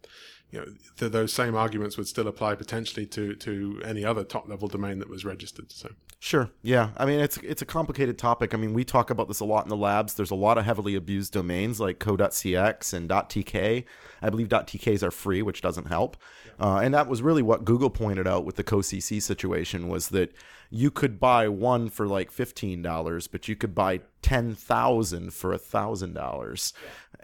you 0.51 0.59
know, 0.59 0.65
th- 0.97 1.11
those 1.11 1.33
same 1.33 1.55
arguments 1.55 1.97
would 1.97 2.07
still 2.07 2.27
apply 2.27 2.55
potentially 2.55 3.05
to 3.07 3.35
to 3.35 3.81
any 3.85 4.03
other 4.03 4.23
top 4.23 4.49
level 4.49 4.67
domain 4.67 4.99
that 4.99 5.09
was 5.09 5.23
registered. 5.23 5.71
So 5.71 5.89
sure, 6.19 6.49
yeah. 6.61 6.89
I 6.97 7.05
mean, 7.05 7.19
it's 7.19 7.37
it's 7.37 7.61
a 7.61 7.65
complicated 7.65 8.17
topic. 8.17 8.53
I 8.53 8.57
mean, 8.57 8.73
we 8.73 8.83
talk 8.83 9.09
about 9.09 9.29
this 9.29 9.39
a 9.39 9.45
lot 9.45 9.63
in 9.63 9.69
the 9.69 9.77
labs. 9.77 10.13
There's 10.13 10.31
a 10.31 10.35
lot 10.35 10.57
of 10.57 10.65
heavily 10.65 10.95
abused 10.95 11.33
domains 11.33 11.79
like 11.79 11.99
co.cx 11.99 12.93
and 12.93 13.09
.tk. 13.09 13.85
I 14.21 14.29
believe 14.29 14.49
.tk's 14.49 15.03
are 15.03 15.11
free, 15.11 15.41
which 15.41 15.61
doesn't 15.61 15.87
help. 15.87 16.17
Uh, 16.59 16.79
and 16.83 16.93
that 16.93 17.07
was 17.07 17.21
really 17.21 17.41
what 17.41 17.65
Google 17.65 17.89
pointed 17.89 18.27
out 18.27 18.45
with 18.45 18.55
the 18.55 18.63
CoCC 18.63 19.21
situation 19.21 19.87
was 19.87 20.09
that 20.09 20.33
you 20.69 20.91
could 20.91 21.19
buy 21.19 21.47
one 21.47 21.89
for 21.89 22.07
like 22.07 22.29
fifteen 22.29 22.81
dollars, 22.81 23.27
but 23.27 23.47
you 23.47 23.55
could 23.55 23.73
buy 23.73 24.01
ten 24.21 24.55
thousand 24.55 25.33
for 25.33 25.53
a 25.53 25.57
thousand 25.57 26.13
dollars, 26.13 26.73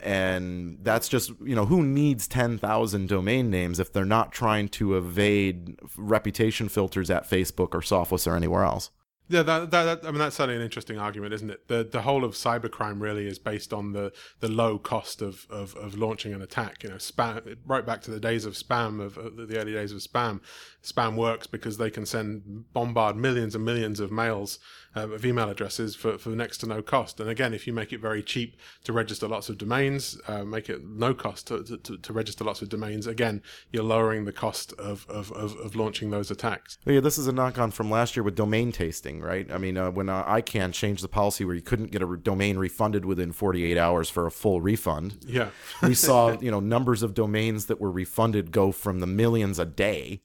and 0.02 0.80
that's 0.82 1.08
just 1.08 1.32
you 1.44 1.56
know 1.56 1.66
who 1.66 1.84
needs 1.84 2.28
ten 2.28 2.58
thousand 2.58 3.08
domain 3.08 3.50
names 3.50 3.80
if 3.80 3.92
they're 3.92 4.06
not 4.06 4.32
trying 4.32 4.68
to 4.70 4.98
evade 4.98 5.80
reputation 5.98 6.70
filters 6.70 7.10
at 7.10 7.30
Facebook 7.30 7.74
or 7.74 7.82
Sophos 7.82 8.28
or 8.28 8.36
anywhere 8.36 8.64
else. 8.64 8.92
Yeah, 9.30 9.44
that, 9.44 9.72
that, 9.72 10.06
I 10.06 10.12
mean 10.12 10.20
that's 10.20 10.38
certainly 10.38 10.56
an 10.56 10.62
interesting 10.62 10.98
argument, 10.98 11.34
isn't 11.34 11.50
it? 11.50 11.68
The 11.68 11.84
the 11.84 12.02
whole 12.02 12.24
of 12.24 12.34
cybercrime 12.34 13.02
really 13.02 13.28
is 13.28 13.40
based 13.40 13.74
on 13.74 13.92
the, 13.92 14.14
the 14.40 14.48
low 14.48 14.80
cost 14.80 15.22
of, 15.22 15.46
of, 15.50 15.76
of 15.76 15.98
launching 15.98 16.34
an 16.34 16.42
attack. 16.42 16.84
You 16.84 16.92
know, 16.92 16.96
spam 16.96 17.58
right 17.66 17.86
back 17.86 18.02
to 18.04 18.12
the 18.12 18.22
days 18.22 18.46
of 18.46 18.54
spam 18.54 19.02
of, 19.02 19.18
of 19.18 19.36
the 19.50 19.60
early 19.60 19.74
days 19.74 19.92
of 19.92 20.00
spam. 20.00 20.40
Spam 20.88 21.16
works 21.16 21.48
because 21.48 21.78
they 21.78 21.90
can 21.90 22.06
send 22.06 22.72
bombard 22.74 23.16
millions 23.16 23.56
and 23.56 23.66
millions 23.66 24.00
of 24.00 24.12
mails 24.12 24.60
uh, 24.96 25.10
of 25.10 25.26
email 25.26 25.50
addresses 25.50 25.96
for, 25.96 26.18
for 26.18 26.30
next 26.30 26.60
to 26.60 26.66
no 26.66 26.82
cost. 26.82 27.20
And 27.20 27.30
again, 27.30 27.54
if 27.54 27.68
you 27.68 27.74
make 27.74 27.92
it 27.94 28.00
very 28.00 28.24
cheap 28.24 28.58
to 28.86 28.94
register 28.94 29.28
lots 29.28 29.50
of 29.50 29.58
domains, 29.58 30.20
uh, 30.28 30.44
make 30.44 30.70
it 30.70 30.84
no 30.86 31.14
cost 31.14 31.48
to, 31.48 31.64
to, 31.64 31.98
to, 31.98 32.14
register 32.14 32.44
lots 32.44 32.62
of 32.62 32.70
domains, 32.70 33.06
again, 33.06 33.44
you're 33.72 33.84
lowering 33.84 34.26
the 34.26 34.32
cost 34.32 34.74
of, 34.74 35.06
of, 35.10 35.32
of, 35.34 35.56
of 35.58 35.76
launching 35.76 36.10
those 36.10 36.32
attacks. 36.32 36.78
Yeah, 36.86 37.02
this 37.02 37.18
is 37.18 37.28
a 37.28 37.32
knock 37.32 37.60
on 37.60 37.72
from 37.72 37.92
last 37.92 38.16
year 38.16 38.24
with 38.24 38.36
domain 38.36 38.72
tasting, 38.72 39.20
right? 39.22 39.52
I 39.52 39.58
mean, 39.58 39.78
uh, 39.78 39.92
when 39.92 40.10
uh, 40.10 40.24
ICANN 40.26 40.74
changed 40.74 41.04
the 41.04 41.10
policy 41.10 41.46
where 41.46 41.56
you 41.56 41.62
couldn't 41.62 41.92
get 41.92 42.02
a 42.02 42.06
re- 42.06 42.20
domain 42.20 42.58
refunded 42.58 43.06
within 43.06 43.32
48 43.32 43.78
hours 43.78 44.10
for 44.10 44.26
a 44.26 44.32
full 44.32 44.62
refund. 44.62 45.26
Yeah. 45.28 45.50
we 45.84 45.94
saw, 45.94 46.32
you 46.40 46.50
know, 46.50 46.60
numbers 46.60 47.04
of 47.04 47.14
domains 47.14 47.68
that 47.68 47.80
were 47.80 47.92
refunded 47.92 48.52
go 48.52 48.72
from 48.72 49.00
the 49.00 49.08
millions 49.08 49.60
a 49.60 49.66
day 49.66 50.22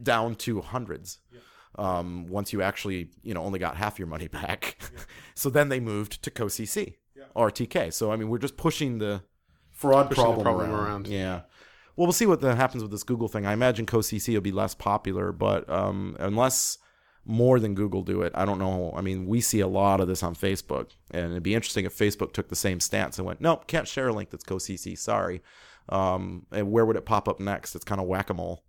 down 0.00 0.34
to 0.36 0.60
hundreds. 0.60 1.18
Yeah 1.32 1.40
um, 1.76 2.26
once 2.28 2.52
you 2.52 2.62
actually 2.62 3.08
you 3.22 3.34
know 3.34 3.42
only 3.42 3.58
got 3.58 3.76
half 3.76 3.98
your 3.98 4.08
money 4.08 4.28
back. 4.42 4.76
Yeah. 4.80 5.00
so 5.34 5.50
then 5.50 5.68
they 5.68 5.80
moved 5.80 6.22
to 6.22 6.30
CoCC 6.30 6.94
yeah. 7.16 7.24
or 7.34 7.50
TK. 7.50 7.92
So 7.92 8.12
I 8.12 8.16
mean, 8.16 8.28
we're 8.28 8.38
just 8.38 8.56
pushing 8.56 8.98
the 8.98 9.22
fraud 9.70 10.08
pushing 10.08 10.24
problem, 10.24 10.38
the 10.38 10.44
problem 10.44 10.70
around. 10.70 10.86
around. 10.86 11.06
Yeah. 11.08 11.42
Well, 11.96 12.06
we'll 12.06 12.12
see 12.12 12.26
what 12.26 12.40
happens 12.42 12.82
with 12.82 12.90
this 12.90 13.02
Google 13.02 13.28
thing. 13.28 13.44
I 13.44 13.52
imagine 13.52 13.84
CoCC 13.84 14.32
will 14.32 14.40
be 14.40 14.52
less 14.52 14.74
popular, 14.74 15.30
but 15.30 15.68
um, 15.68 16.16
unless 16.18 16.78
more 17.26 17.60
than 17.60 17.74
Google 17.74 18.02
do 18.02 18.22
it, 18.22 18.32
I 18.34 18.46
don't 18.46 18.58
know. 18.58 18.94
I 18.96 19.02
mean, 19.02 19.26
we 19.26 19.42
see 19.42 19.60
a 19.60 19.66
lot 19.66 20.00
of 20.00 20.08
this 20.08 20.22
on 20.22 20.34
Facebook, 20.34 20.88
and 21.10 21.32
it'd 21.32 21.42
be 21.42 21.54
interesting 21.54 21.84
if 21.84 21.96
Facebook 21.96 22.32
took 22.32 22.48
the 22.48 22.56
same 22.56 22.80
stance 22.80 23.18
and 23.18 23.26
went, 23.26 23.42
"Nope, 23.42 23.66
can't 23.66 23.86
share 23.86 24.08
a 24.08 24.12
link 24.12 24.30
that's 24.30 24.44
CoCC. 24.44 24.96
Sorry." 24.96 25.42
Um, 25.88 26.46
and 26.50 26.70
where 26.72 26.86
would 26.86 26.96
it 26.96 27.04
pop 27.04 27.28
up 27.28 27.40
next? 27.40 27.74
It's 27.74 27.84
kind 27.84 28.00
of 28.00 28.06
whack 28.06 28.30
a 28.30 28.34
mole. 28.34 28.64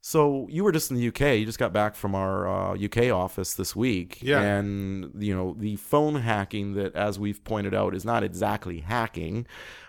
So 0.00 0.46
you 0.48 0.62
were 0.62 0.72
just 0.72 0.90
in 0.90 0.96
the 0.96 1.08
UK. 1.08 1.38
You 1.38 1.44
just 1.44 1.58
got 1.58 1.72
back 1.72 1.96
from 1.96 2.14
our 2.14 2.48
uh, 2.48 2.76
UK 2.76 3.10
office 3.12 3.54
this 3.54 3.74
week, 3.74 4.18
yeah. 4.22 4.40
And 4.40 5.12
you 5.18 5.34
know 5.34 5.56
the 5.58 5.76
phone 5.76 6.14
hacking 6.16 6.74
that, 6.74 6.94
as 6.94 7.18
we've 7.18 7.42
pointed 7.42 7.74
out, 7.74 7.94
is 7.94 8.04
not 8.04 8.22
exactly 8.22 8.80
hacking, 8.80 9.46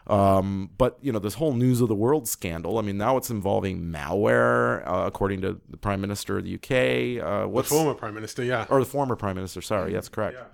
um, 0.07 0.71
but 0.77 0.97
you 1.01 1.11
know 1.11 1.19
this 1.19 1.35
whole 1.35 1.53
news 1.53 1.79
of 1.79 1.89
the 1.89 1.95
world 1.95 2.27
scandal. 2.27 2.79
I 2.79 2.81
mean, 2.81 2.97
now 2.97 3.17
it's 3.17 3.29
involving 3.29 3.83
malware, 3.83 4.85
uh, 4.87 5.05
according 5.05 5.41
to 5.41 5.61
the 5.69 5.77
Prime 5.77 6.01
Minister 6.01 6.39
of 6.39 6.43
the 6.43 6.55
UK. 6.55 7.23
Uh, 7.23 7.47
what's, 7.47 7.69
the 7.69 7.75
former 7.75 7.93
Prime 7.93 8.15
Minister, 8.15 8.43
yeah, 8.43 8.65
or 8.69 8.79
the 8.79 8.85
former 8.85 9.15
Prime 9.15 9.35
Minister. 9.35 9.61
Sorry, 9.61 9.93
that's 9.93 10.09
correct. 10.09 10.37
Yeah. 10.39 10.45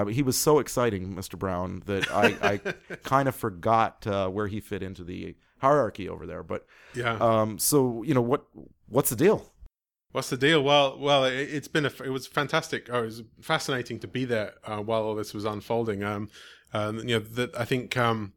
Uh, 0.00 0.06
he 0.06 0.22
was 0.22 0.36
so 0.36 0.58
exciting, 0.58 1.14
Mr. 1.14 1.38
Brown, 1.38 1.82
that 1.86 2.10
I, 2.10 2.36
I 2.42 2.56
kind 3.02 3.28
of 3.28 3.34
forgot 3.34 4.06
uh, 4.06 4.28
where 4.28 4.46
he 4.46 4.60
fit 4.60 4.82
into 4.82 5.04
the 5.04 5.36
hierarchy 5.64 6.08
over 6.08 6.26
there. 6.26 6.42
But 6.42 6.66
yeah, 6.94 7.16
um, 7.16 7.58
so 7.58 8.02
you 8.02 8.14
know 8.14 8.22
what 8.22 8.44
what's 8.88 9.10
the 9.10 9.16
deal? 9.16 9.50
What's 10.12 10.30
the 10.30 10.36
deal? 10.36 10.62
Well, 10.62 10.96
well, 10.96 11.24
it, 11.24 11.50
has 11.50 11.66
been 11.66 11.86
a, 11.86 11.92
it 12.04 12.10
was 12.10 12.28
fantastic. 12.28 12.88
Oh, 12.88 13.02
it 13.02 13.06
was 13.06 13.22
fascinating 13.40 13.98
to 13.98 14.06
be 14.06 14.24
there 14.24 14.54
uh, 14.64 14.78
while 14.78 15.02
all 15.02 15.16
this 15.16 15.34
was 15.34 15.44
unfolding. 15.44 16.04
Um, 16.04 16.28
um, 16.72 16.98
you 16.98 17.18
know, 17.18 17.24
that 17.34 17.58
I 17.58 17.64
think 17.64 17.96
um, 17.96 18.32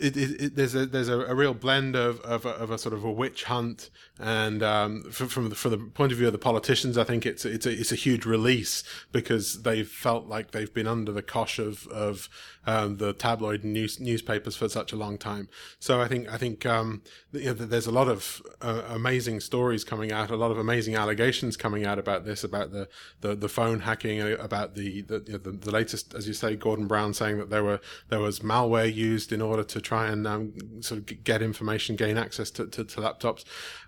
it, 0.00 0.16
it, 0.16 0.40
it, 0.40 0.56
there's 0.56 0.74
a 0.74 0.86
there's 0.86 1.08
a, 1.08 1.20
a 1.20 1.34
real 1.34 1.54
blend 1.54 1.96
of, 1.96 2.20
of 2.20 2.46
a, 2.46 2.50
of, 2.50 2.70
a, 2.70 2.78
sort 2.78 2.94
of 2.94 3.04
a 3.04 3.10
witch 3.10 3.44
hunt, 3.44 3.90
and 4.18 4.62
um, 4.62 5.02
from 5.10 5.28
from 5.28 5.48
the, 5.48 5.54
from 5.54 5.70
the, 5.70 5.78
point 5.78 6.12
of 6.12 6.18
view 6.18 6.26
of 6.26 6.32
the 6.32 6.38
politicians, 6.38 6.96
I 6.96 7.04
think 7.04 7.26
it's 7.26 7.44
it's 7.44 7.66
a 7.66 7.70
it's 7.70 7.92
a 7.92 7.96
huge 7.96 8.24
release 8.24 8.84
because 9.12 9.62
they've 9.62 9.88
felt 9.88 10.26
like 10.26 10.50
they've 10.50 10.72
been 10.72 10.86
under 10.86 11.12
the 11.12 11.22
cosh 11.22 11.58
of 11.58 11.86
of 11.88 12.28
um, 12.66 12.98
the 12.98 13.12
tabloid 13.12 13.64
news 13.64 13.98
newspapers 13.98 14.54
for 14.54 14.68
such 14.68 14.92
a 14.92 14.96
long 14.96 15.16
time. 15.16 15.48
So 15.78 16.00
I 16.00 16.08
think 16.08 16.30
I 16.32 16.36
think 16.36 16.66
um, 16.66 17.02
you 17.32 17.46
know, 17.46 17.52
there's 17.54 17.86
a 17.86 17.92
lot 17.92 18.08
of 18.08 18.42
uh, 18.60 18.82
amazing 18.88 19.40
stories 19.40 19.84
coming 19.84 20.12
out, 20.12 20.30
a 20.30 20.36
lot 20.36 20.50
of 20.50 20.58
amazing 20.58 20.94
allegations 20.94 21.56
coming 21.56 21.86
out 21.86 21.98
about 21.98 22.24
this, 22.24 22.44
about 22.44 22.72
the 22.72 22.88
the, 23.20 23.34
the 23.34 23.48
phone 23.48 23.80
hacking, 23.80 24.20
uh, 24.20 24.36
about 24.38 24.74
the 24.74 25.02
the, 25.02 25.22
you 25.26 25.32
know, 25.32 25.38
the 25.38 25.52
the 25.52 25.70
latest, 25.70 26.14
as 26.14 26.28
you 26.28 26.34
say, 26.34 26.56
Gordon 26.56 26.86
Brown 26.86 27.14
saying 27.14 27.38
that 27.38 27.50
there 27.50 27.64
were 27.64 27.80
there 28.08 28.20
was 28.20 28.40
malware 28.40 28.92
used 28.92 29.32
in 29.32 29.40
order 29.40 29.64
to 29.64 29.80
try 29.88 30.08
and 30.08 30.26
um, 30.26 30.52
sort 30.80 30.98
of 31.00 31.24
get 31.24 31.40
information, 31.40 31.96
gain 31.96 32.18
access 32.18 32.50
to, 32.50 32.66
to, 32.66 32.84
to 32.84 33.00
laptops. 33.00 33.44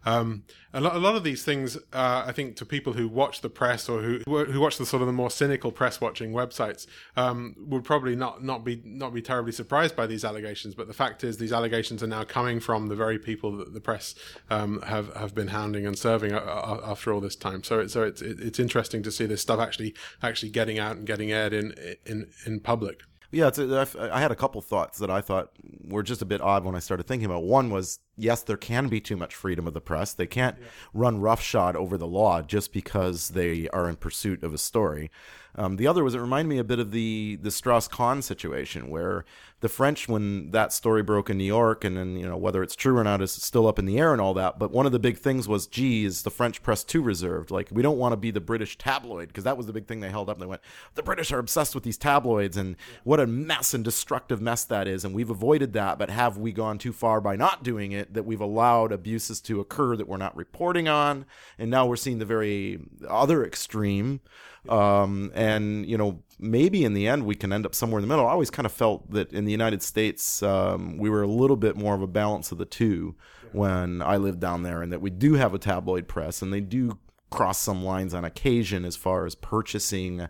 Um, 0.06 0.44
a, 0.72 0.80
lot, 0.80 0.96
a 0.96 0.98
lot 0.98 1.14
of 1.14 1.24
these 1.24 1.44
things, 1.44 1.76
uh, 1.92 2.24
I 2.26 2.32
think, 2.32 2.56
to 2.56 2.64
people 2.64 2.94
who 2.94 3.06
watch 3.06 3.42
the 3.42 3.50
press 3.50 3.86
or 3.88 4.00
who 4.00 4.20
who 4.26 4.60
watch 4.60 4.78
the 4.78 4.86
sort 4.86 5.02
of 5.02 5.06
the 5.06 5.12
more 5.12 5.30
cynical 5.30 5.70
press 5.70 6.00
watching 6.00 6.32
websites, 6.32 6.86
um, 7.16 7.54
would 7.58 7.84
probably 7.84 8.16
not 8.16 8.42
not 8.42 8.64
be 8.64 8.80
not 8.84 9.12
be 9.12 9.20
terribly 9.20 9.52
surprised 9.52 9.94
by 9.94 10.06
these 10.06 10.24
allegations. 10.24 10.74
But 10.74 10.86
the 10.86 10.94
fact 10.94 11.22
is, 11.22 11.36
these 11.36 11.52
allegations 11.52 12.02
are 12.02 12.06
now 12.18 12.24
coming 12.24 12.60
from 12.60 12.86
the 12.86 12.96
very 12.96 13.18
people 13.18 13.56
that 13.58 13.74
the 13.74 13.80
press 13.80 14.14
um, 14.48 14.80
have 14.82 15.14
have 15.14 15.34
been 15.34 15.48
hounding 15.48 15.86
and 15.86 15.98
serving 15.98 16.32
after 16.32 17.12
all 17.12 17.20
this 17.20 17.36
time. 17.36 17.62
So 17.62 17.80
it's 17.80 17.92
so 17.92 18.02
it's 18.04 18.22
it's 18.22 18.58
interesting 18.58 19.02
to 19.02 19.12
see 19.12 19.26
this 19.26 19.42
stuff 19.42 19.60
actually 19.60 19.94
actually 20.22 20.50
getting 20.50 20.78
out 20.78 20.96
and 20.96 21.06
getting 21.06 21.30
aired 21.30 21.52
in 21.52 21.74
in 22.06 22.30
in 22.46 22.60
public. 22.60 23.02
Yeah, 23.32 23.50
I 23.96 24.20
had 24.20 24.32
a 24.32 24.36
couple 24.36 24.60
thoughts 24.60 24.98
that 24.98 25.10
I 25.10 25.20
thought 25.20 25.52
were 25.86 26.02
just 26.02 26.20
a 26.20 26.24
bit 26.24 26.40
odd 26.40 26.64
when 26.64 26.74
I 26.74 26.80
started 26.80 27.06
thinking 27.06 27.26
about. 27.26 27.44
One 27.44 27.70
was 27.70 28.00
yes, 28.16 28.42
there 28.42 28.56
can 28.56 28.88
be 28.88 29.00
too 29.00 29.16
much 29.16 29.34
freedom 29.36 29.68
of 29.68 29.74
the 29.74 29.80
press. 29.80 30.12
They 30.12 30.26
can't 30.26 30.56
yeah. 30.58 30.66
run 30.92 31.20
roughshod 31.20 31.76
over 31.76 31.96
the 31.96 32.08
law 32.08 32.42
just 32.42 32.72
because 32.72 33.30
they 33.30 33.68
are 33.68 33.88
in 33.88 33.96
pursuit 33.96 34.42
of 34.42 34.52
a 34.52 34.58
story. 34.58 35.10
Um, 35.54 35.76
the 35.76 35.86
other 35.86 36.02
was 36.02 36.14
it 36.14 36.20
reminded 36.20 36.48
me 36.48 36.58
a 36.58 36.64
bit 36.64 36.80
of 36.80 36.90
the 36.90 37.38
the 37.40 37.50
Strauss 37.50 37.86
Kahn 37.86 38.22
situation, 38.22 38.90
where 38.90 39.24
the 39.60 39.68
French, 39.68 40.08
when 40.08 40.50
that 40.50 40.72
story 40.72 41.02
broke 41.02 41.30
in 41.30 41.38
New 41.38 41.44
York, 41.44 41.84
and 41.84 41.96
then 41.96 42.16
you 42.16 42.26
know 42.26 42.36
whether 42.36 42.62
it's 42.62 42.76
true 42.76 42.98
or 42.98 43.04
not 43.04 43.22
is 43.22 43.32
still 43.32 43.66
up 43.66 43.78
in 43.78 43.86
the 43.86 43.98
air 43.98 44.12
and 44.12 44.20
all 44.20 44.34
that. 44.34 44.58
But 44.58 44.70
one 44.70 44.86
of 44.86 44.92
the 44.92 44.98
big 44.98 45.18
things 45.18 45.48
was, 45.48 45.66
geez, 45.66 46.22
the 46.22 46.30
French 46.30 46.62
press 46.62 46.84
too 46.84 47.02
reserved? 47.02 47.50
Like 47.50 47.68
we 47.70 47.82
don't 47.82 47.98
want 47.98 48.12
to 48.12 48.16
be 48.16 48.30
the 48.30 48.40
British 48.40 48.76
tabloid 48.78 49.28
because 49.28 49.44
that 49.44 49.56
was 49.56 49.66
the 49.66 49.72
big 49.72 49.86
thing 49.86 50.00
they 50.00 50.10
held 50.10 50.28
up. 50.28 50.38
They 50.38 50.46
went, 50.46 50.62
the 50.94 51.02
British 51.02 51.32
are 51.32 51.38
obsessed 51.38 51.74
with 51.74 51.84
these 51.84 51.98
tabloids, 51.98 52.56
and 52.56 52.76
what 53.04 53.20
a 53.20 53.26
mess 53.26 53.74
and 53.74 53.84
destructive 53.84 54.40
mess 54.40 54.64
that 54.64 54.86
is. 54.86 55.04
And 55.04 55.14
we've 55.14 55.30
avoided 55.30 55.72
that, 55.72 55.98
but 55.98 56.10
have 56.10 56.36
we 56.36 56.52
gone 56.52 56.78
too 56.78 56.92
far 56.92 57.20
by 57.20 57.36
not 57.36 57.62
doing 57.62 57.92
it? 57.92 58.10
that 58.12 58.24
we've 58.24 58.40
allowed 58.40 58.92
abuses 58.92 59.40
to 59.40 59.60
occur 59.60 59.96
that 59.96 60.08
we're 60.08 60.16
not 60.16 60.36
reporting 60.36 60.88
on, 60.88 61.24
and 61.58 61.70
now 61.70 61.86
we're 61.86 61.96
seeing 61.96 62.18
the 62.18 62.24
very 62.24 62.80
other 63.08 63.44
extreme. 63.44 64.20
Um, 64.68 65.32
and 65.34 65.86
you 65.86 65.96
know, 65.96 66.22
maybe 66.40 66.84
in 66.84 66.94
the 66.94 67.06
end 67.06 67.24
we 67.26 67.34
can 67.34 67.52
end 67.52 67.66
up 67.66 67.74
somewhere 67.74 67.98
in 67.98 68.02
the 68.02 68.08
middle. 68.08 68.26
I 68.26 68.32
always 68.32 68.50
kind 68.50 68.66
of 68.66 68.72
felt 68.72 69.10
that 69.10 69.32
in 69.32 69.44
the 69.44 69.52
United 69.52 69.82
States 69.82 70.42
um, 70.42 70.96
we 70.96 71.10
were 71.10 71.22
a 71.22 71.28
little 71.28 71.56
bit 71.56 71.76
more 71.76 71.94
of 71.94 72.02
a 72.02 72.06
balance 72.06 72.50
of 72.52 72.58
the 72.58 72.64
two 72.64 73.14
when 73.52 74.00
I 74.00 74.16
lived 74.16 74.40
down 74.40 74.62
there, 74.62 74.80
and 74.80 74.92
that 74.92 75.00
we 75.00 75.10
do 75.10 75.34
have 75.34 75.54
a 75.54 75.58
tabloid 75.58 76.06
press, 76.06 76.40
and 76.40 76.52
they 76.52 76.60
do 76.60 76.98
cross 77.30 77.58
some 77.58 77.84
lines 77.84 78.14
on 78.14 78.24
occasion 78.24 78.84
as 78.84 78.96
far 78.96 79.26
as 79.26 79.34
purchasing 79.34 80.28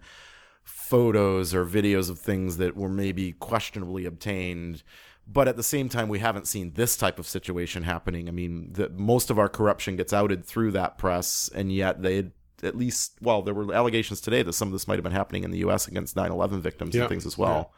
photos 0.64 1.54
or 1.54 1.64
videos 1.64 2.10
of 2.10 2.18
things 2.18 2.58
that 2.58 2.76
were 2.76 2.88
maybe 2.88 3.32
questionably 3.32 4.04
obtained 4.04 4.82
but 5.26 5.48
at 5.48 5.56
the 5.56 5.62
same 5.62 5.88
time 5.88 6.08
we 6.08 6.18
haven't 6.18 6.46
seen 6.46 6.72
this 6.74 6.96
type 6.96 7.18
of 7.18 7.26
situation 7.26 7.82
happening 7.82 8.28
i 8.28 8.30
mean 8.30 8.68
the, 8.72 8.88
most 8.90 9.30
of 9.30 9.38
our 9.38 9.48
corruption 9.48 9.96
gets 9.96 10.12
outed 10.12 10.44
through 10.44 10.70
that 10.70 10.98
press 10.98 11.50
and 11.54 11.72
yet 11.72 12.02
they 12.02 12.30
at 12.62 12.76
least 12.76 13.12
well 13.20 13.42
there 13.42 13.54
were 13.54 13.72
allegations 13.74 14.20
today 14.20 14.42
that 14.42 14.52
some 14.52 14.68
of 14.68 14.72
this 14.72 14.86
might 14.88 14.94
have 14.94 15.02
been 15.02 15.12
happening 15.12 15.44
in 15.44 15.50
the 15.50 15.58
us 15.58 15.88
against 15.88 16.16
9-11 16.16 16.60
victims 16.60 16.94
yeah. 16.94 17.02
and 17.02 17.08
things 17.08 17.26
as 17.26 17.36
well 17.36 17.72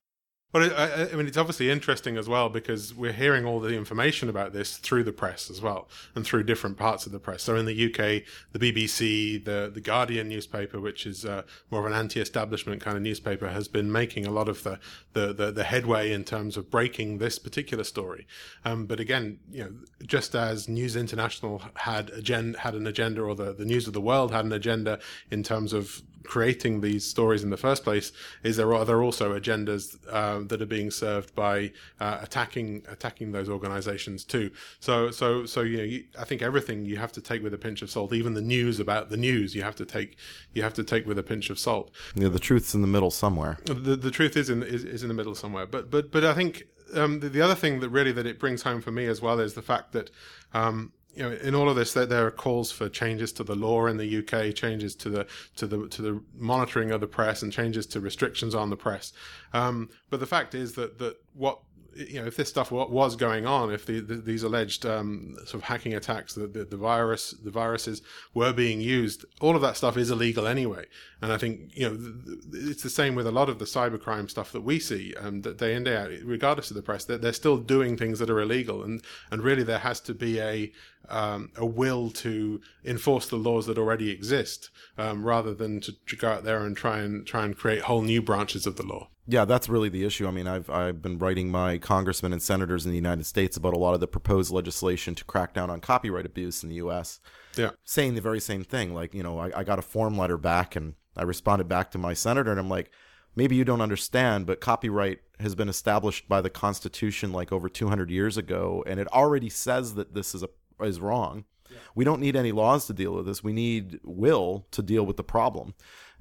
but 0.52 0.72
I, 0.78 1.08
I, 1.10 1.16
mean, 1.16 1.26
it's 1.26 1.38
obviously 1.38 1.70
interesting 1.70 2.18
as 2.18 2.28
well 2.28 2.50
because 2.50 2.94
we're 2.94 3.12
hearing 3.12 3.46
all 3.46 3.58
the 3.58 3.74
information 3.74 4.28
about 4.28 4.52
this 4.52 4.76
through 4.76 5.04
the 5.04 5.12
press 5.12 5.50
as 5.50 5.62
well, 5.62 5.88
and 6.14 6.26
through 6.26 6.44
different 6.44 6.76
parts 6.76 7.06
of 7.06 7.12
the 7.12 7.18
press. 7.18 7.42
So 7.42 7.56
in 7.56 7.64
the 7.64 7.86
UK, 7.86 8.22
the 8.52 8.58
BBC, 8.58 9.42
the 9.42 9.70
the 9.72 9.80
Guardian 9.80 10.28
newspaper, 10.28 10.78
which 10.78 11.06
is 11.06 11.24
uh, 11.24 11.42
more 11.70 11.80
of 11.80 11.86
an 11.86 11.94
anti-establishment 11.94 12.82
kind 12.82 12.96
of 12.96 13.02
newspaper, 13.02 13.48
has 13.48 13.66
been 13.66 13.90
making 13.90 14.26
a 14.26 14.30
lot 14.30 14.48
of 14.48 14.62
the 14.62 14.78
the 15.14 15.32
the, 15.32 15.50
the 15.50 15.64
headway 15.64 16.12
in 16.12 16.22
terms 16.22 16.58
of 16.58 16.70
breaking 16.70 17.18
this 17.18 17.38
particular 17.38 17.84
story. 17.84 18.26
Um, 18.64 18.84
but 18.84 19.00
again, 19.00 19.38
you 19.50 19.64
know, 19.64 19.72
just 20.06 20.34
as 20.34 20.68
News 20.68 20.96
International 20.96 21.62
had 21.76 22.10
agenda, 22.10 22.58
had 22.58 22.74
an 22.74 22.86
agenda, 22.86 23.22
or 23.22 23.34
the 23.34 23.54
the 23.54 23.64
News 23.64 23.86
of 23.86 23.94
the 23.94 24.02
World 24.02 24.32
had 24.32 24.44
an 24.44 24.52
agenda 24.52 24.98
in 25.30 25.42
terms 25.42 25.72
of 25.72 26.02
creating 26.24 26.80
these 26.80 27.04
stories 27.04 27.42
in 27.42 27.50
the 27.50 27.56
first 27.56 27.84
place 27.84 28.12
is 28.42 28.56
there 28.56 28.72
are 28.74 28.84
there 28.84 29.02
also 29.02 29.38
agendas 29.38 29.96
uh, 30.10 30.40
that 30.46 30.60
are 30.60 30.66
being 30.66 30.90
served 30.90 31.34
by 31.34 31.72
uh, 32.00 32.18
attacking 32.20 32.82
attacking 32.88 33.32
those 33.32 33.48
organizations 33.48 34.24
too. 34.24 34.50
So 34.80 35.10
so 35.10 35.46
so 35.46 35.60
you 35.62 35.76
know 35.76 35.84
you, 35.84 36.04
I 36.18 36.24
think 36.24 36.42
everything 36.42 36.84
you 36.84 36.96
have 36.96 37.12
to 37.12 37.20
take 37.20 37.42
with 37.42 37.54
a 37.54 37.58
pinch 37.58 37.82
of 37.82 37.90
salt 37.90 38.12
even 38.12 38.34
the 38.34 38.42
news 38.42 38.80
about 38.80 39.10
the 39.10 39.16
news 39.16 39.54
you 39.54 39.62
have 39.62 39.76
to 39.76 39.84
take 39.84 40.16
you 40.52 40.62
have 40.62 40.74
to 40.74 40.84
take 40.84 41.06
with 41.06 41.18
a 41.18 41.22
pinch 41.22 41.50
of 41.50 41.58
salt. 41.58 41.90
Yeah 42.14 42.28
the 42.28 42.38
truth's 42.38 42.74
in 42.74 42.80
the 42.80 42.88
middle 42.88 43.10
somewhere. 43.10 43.58
The, 43.64 43.96
the 43.96 44.10
truth 44.10 44.36
is 44.36 44.50
in 44.50 44.62
is, 44.62 44.84
is 44.84 45.02
in 45.02 45.08
the 45.08 45.14
middle 45.14 45.34
somewhere. 45.34 45.66
But 45.66 45.90
but 45.90 46.10
but 46.10 46.24
I 46.24 46.34
think 46.34 46.64
um, 46.94 47.20
the, 47.20 47.28
the, 47.28 47.40
other 47.40 47.54
thing 47.54 47.80
that 47.80 47.88
really 47.88 48.12
that 48.12 48.26
it 48.26 48.38
brings 48.38 48.62
home 48.62 48.82
for 48.82 48.90
me 48.90 49.06
as 49.06 49.22
well 49.22 49.40
is 49.40 49.54
the 49.54 49.62
fact 49.62 49.92
that 49.92 50.10
um, 50.52 50.92
you 51.14 51.22
know, 51.22 51.32
in 51.32 51.54
all 51.54 51.68
of 51.68 51.76
this, 51.76 51.92
that 51.94 52.08
there 52.08 52.26
are 52.26 52.30
calls 52.30 52.72
for 52.72 52.88
changes 52.88 53.32
to 53.32 53.44
the 53.44 53.54
law 53.54 53.86
in 53.86 53.96
the 53.96 54.18
UK, 54.18 54.54
changes 54.54 54.94
to 54.96 55.10
the 55.10 55.26
to 55.56 55.66
the 55.66 55.88
to 55.88 56.02
the 56.02 56.22
monitoring 56.34 56.90
of 56.90 57.00
the 57.00 57.06
press, 57.06 57.42
and 57.42 57.52
changes 57.52 57.86
to 57.88 58.00
restrictions 58.00 58.54
on 58.54 58.70
the 58.70 58.76
press. 58.76 59.12
Um, 59.52 59.90
but 60.10 60.20
the 60.20 60.26
fact 60.26 60.54
is 60.54 60.72
that 60.74 60.98
that 60.98 61.16
what 61.34 61.58
you 61.94 62.20
know, 62.20 62.26
if 62.26 62.36
this 62.36 62.48
stuff 62.48 62.70
was 62.70 63.16
going 63.16 63.46
on, 63.46 63.72
if 63.72 63.86
the, 63.86 64.00
the, 64.00 64.16
these 64.16 64.42
alleged 64.42 64.86
um, 64.86 65.34
sort 65.44 65.54
of 65.54 65.64
hacking 65.64 65.94
attacks, 65.94 66.34
the, 66.34 66.46
the, 66.46 66.76
virus, 66.76 67.32
the 67.32 67.50
viruses 67.50 68.02
were 68.34 68.52
being 68.52 68.80
used, 68.80 69.24
all 69.40 69.54
of 69.54 69.62
that 69.62 69.76
stuff 69.76 69.96
is 69.96 70.10
illegal 70.10 70.46
anyway. 70.46 70.86
And 71.20 71.32
I 71.32 71.38
think 71.38 71.70
you 71.74 71.88
know 71.88 72.12
it's 72.52 72.82
the 72.82 72.90
same 72.90 73.14
with 73.14 73.26
a 73.26 73.32
lot 73.32 73.48
of 73.48 73.58
the 73.58 73.64
cybercrime 73.64 74.30
stuff 74.30 74.52
that 74.52 74.62
we 74.62 74.78
see 74.78 75.14
um, 75.20 75.40
day 75.40 75.74
in 75.74 75.84
day 75.84 75.96
out, 75.96 76.10
regardless 76.24 76.70
of 76.70 76.76
the 76.76 76.82
press, 76.82 77.04
that 77.06 77.22
they're 77.22 77.32
still 77.32 77.58
doing 77.58 77.96
things 77.96 78.18
that 78.18 78.30
are 78.30 78.40
illegal, 78.40 78.82
and 78.82 79.02
and 79.30 79.42
really 79.42 79.62
there 79.62 79.78
has 79.78 80.00
to 80.00 80.14
be 80.14 80.40
a 80.40 80.72
um, 81.08 81.50
a 81.56 81.66
will 81.66 82.10
to 82.10 82.60
enforce 82.84 83.28
the 83.28 83.36
laws 83.36 83.66
that 83.66 83.78
already 83.78 84.10
exist, 84.10 84.70
um, 84.98 85.24
rather 85.24 85.54
than 85.54 85.80
to, 85.80 85.92
to 86.06 86.16
go 86.16 86.28
out 86.28 86.44
there 86.44 86.64
and 86.64 86.76
try 86.76 86.98
and 86.98 87.26
try 87.26 87.44
and 87.44 87.56
create 87.56 87.82
whole 87.82 88.02
new 88.02 88.22
branches 88.22 88.66
of 88.66 88.76
the 88.76 88.86
law. 88.86 89.08
Yeah, 89.26 89.44
that's 89.44 89.68
really 89.68 89.88
the 89.88 90.04
issue. 90.04 90.26
I 90.26 90.32
mean, 90.32 90.48
I've 90.48 90.68
I've 90.68 91.00
been 91.00 91.18
writing 91.18 91.50
my 91.50 91.78
congressmen 91.78 92.32
and 92.32 92.42
senators 92.42 92.84
in 92.84 92.90
the 92.90 92.96
United 92.96 93.24
States 93.24 93.56
about 93.56 93.74
a 93.74 93.78
lot 93.78 93.94
of 93.94 94.00
the 94.00 94.08
proposed 94.08 94.50
legislation 94.50 95.14
to 95.14 95.24
crack 95.24 95.54
down 95.54 95.70
on 95.70 95.80
copyright 95.80 96.26
abuse 96.26 96.62
in 96.62 96.68
the 96.68 96.76
U.S. 96.76 97.20
Yeah, 97.56 97.70
saying 97.84 98.14
the 98.14 98.20
very 98.20 98.40
same 98.40 98.64
thing. 98.64 98.94
Like, 98.94 99.14
you 99.14 99.22
know, 99.22 99.38
I, 99.38 99.60
I 99.60 99.64
got 99.64 99.78
a 99.78 99.82
form 99.82 100.18
letter 100.18 100.36
back, 100.36 100.74
and 100.74 100.94
I 101.16 101.22
responded 101.22 101.68
back 101.68 101.90
to 101.92 101.98
my 101.98 102.14
senator, 102.14 102.50
and 102.50 102.58
I'm 102.58 102.68
like, 102.68 102.90
maybe 103.36 103.54
you 103.54 103.64
don't 103.64 103.80
understand, 103.80 104.46
but 104.46 104.60
copyright 104.60 105.20
has 105.38 105.54
been 105.54 105.68
established 105.68 106.28
by 106.28 106.40
the 106.40 106.50
Constitution 106.50 107.32
like 107.32 107.52
over 107.52 107.68
200 107.68 108.10
years 108.10 108.36
ago, 108.36 108.82
and 108.86 108.98
it 108.98 109.08
already 109.12 109.48
says 109.48 109.94
that 109.94 110.14
this 110.14 110.34
is 110.34 110.42
a 110.42 110.48
is 110.82 111.00
wrong. 111.00 111.44
Yeah. 111.70 111.78
We 111.94 112.04
don't 112.04 112.20
need 112.20 112.36
any 112.36 112.52
laws 112.52 112.86
to 112.86 112.92
deal 112.92 113.14
with 113.14 113.26
this. 113.26 113.42
We 113.42 113.52
need 113.52 114.00
will 114.04 114.66
to 114.72 114.82
deal 114.82 115.04
with 115.04 115.16
the 115.16 115.24
problem. 115.24 115.74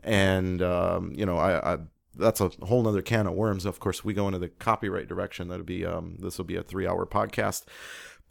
And 0.03 0.61
um, 0.61 1.13
you 1.15 1.25
know, 1.25 1.37
I, 1.37 1.73
I 1.73 1.77
that's 2.15 2.41
a 2.41 2.51
whole 2.63 2.83
nother 2.83 3.01
can 3.01 3.27
of 3.27 3.33
worms. 3.33 3.65
Of 3.65 3.79
course, 3.79 4.03
we 4.03 4.13
go 4.13 4.27
into 4.27 4.39
the 4.39 4.49
copyright 4.49 5.07
direction. 5.07 5.47
That'll 5.47 5.65
be 5.65 5.85
um, 5.85 6.17
this 6.19 6.37
will 6.37 6.45
be 6.45 6.55
a 6.55 6.63
three 6.63 6.87
hour 6.87 7.05
podcast. 7.05 7.65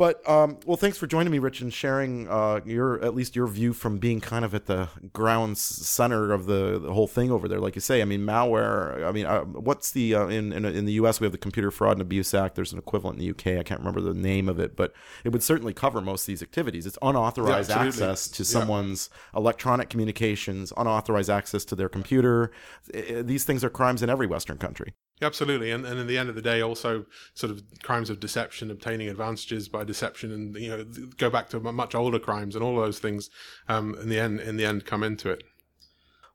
But 0.01 0.27
um, 0.27 0.59
well, 0.65 0.79
thanks 0.79 0.97
for 0.97 1.07
joining 1.07 1.31
me, 1.31 1.39
Rich, 1.39 1.61
and 1.61 1.71
sharing 1.71 2.27
uh, 2.27 2.61
your 2.65 3.05
at 3.05 3.15
least 3.15 3.37
your 3.37 3.47
view 3.47 3.75
from 3.75 3.99
being 3.99 4.19
kind 4.23 4.47
of 4.47 4.55
at 4.55 4.65
the 4.65 4.89
ground 5.13 5.59
center 5.59 6.33
of 6.33 6.47
the, 6.47 6.79
the 6.79 6.95
whole 6.95 7.07
thing 7.07 7.31
over 7.31 7.47
there. 7.47 7.61
Like 7.61 7.75
you 7.75 7.83
say, 7.83 8.01
I 8.01 8.07
mean, 8.07 8.23
malware. 8.23 9.07
I 9.07 9.13
mean, 9.13 9.27
uh, 9.27 9.43
what's 9.43 9.91
the 9.91 10.15
uh, 10.15 10.29
in, 10.29 10.55
in 10.55 10.65
in 10.65 10.87
the 10.87 10.95
U.S. 10.95 11.21
we 11.21 11.27
have 11.27 11.33
the 11.33 11.37
Computer 11.37 11.71
Fraud 11.71 11.97
and 11.97 12.01
Abuse 12.01 12.33
Act. 12.33 12.55
There's 12.55 12.73
an 12.73 12.79
equivalent 12.79 13.17
in 13.17 13.21
the 13.21 13.27
U.K. 13.27 13.59
I 13.59 13.63
can't 13.63 13.79
remember 13.79 14.01
the 14.01 14.15
name 14.15 14.49
of 14.49 14.59
it, 14.59 14.75
but 14.75 14.95
it 15.23 15.33
would 15.33 15.43
certainly 15.43 15.75
cover 15.75 16.01
most 16.01 16.23
of 16.23 16.29
these 16.29 16.43
activities. 16.43 16.87
It's 16.87 16.97
unauthorized 17.03 17.69
yeah, 17.69 17.85
access 17.85 18.27
to 18.29 18.43
someone's 18.43 19.11
yeah. 19.13 19.41
electronic 19.41 19.91
communications, 19.91 20.73
unauthorized 20.79 21.29
access 21.29 21.63
to 21.67 21.77
their 21.77 21.91
computer. 21.91 22.53
These 22.91 23.45
things 23.45 23.63
are 23.63 23.71
crimes 23.71 24.03
in 24.03 24.09
every 24.09 24.27
Western 24.27 24.57
country. 24.57 24.95
Absolutely, 25.23 25.71
and 25.71 25.85
and 25.85 26.01
in 26.01 26.07
the 26.07 26.17
end 26.17 26.31
of 26.31 26.35
the 26.35 26.43
day, 26.43 26.63
also 26.63 27.05
sort 27.35 27.51
of 27.51 27.63
crimes 27.83 28.09
of 28.09 28.21
deception, 28.21 28.71
obtaining 28.71 29.07
advantages 29.09 29.69
by 29.69 29.85
deception, 29.85 30.33
and 30.33 30.57
you 30.57 30.69
know 30.69 30.87
go 31.19 31.29
back 31.29 31.51
to 31.51 31.61
much 31.61 31.95
older 31.95 32.19
crimes, 32.19 32.55
and 32.55 32.65
all 32.65 32.77
those 32.77 32.99
things. 32.99 33.29
Um, 33.69 33.95
in 34.01 34.09
the 34.09 34.19
end, 34.19 34.41
in 34.41 34.57
the 34.57 34.65
end, 34.65 34.87
come 34.87 35.03
into 35.03 35.29
it. 35.31 35.43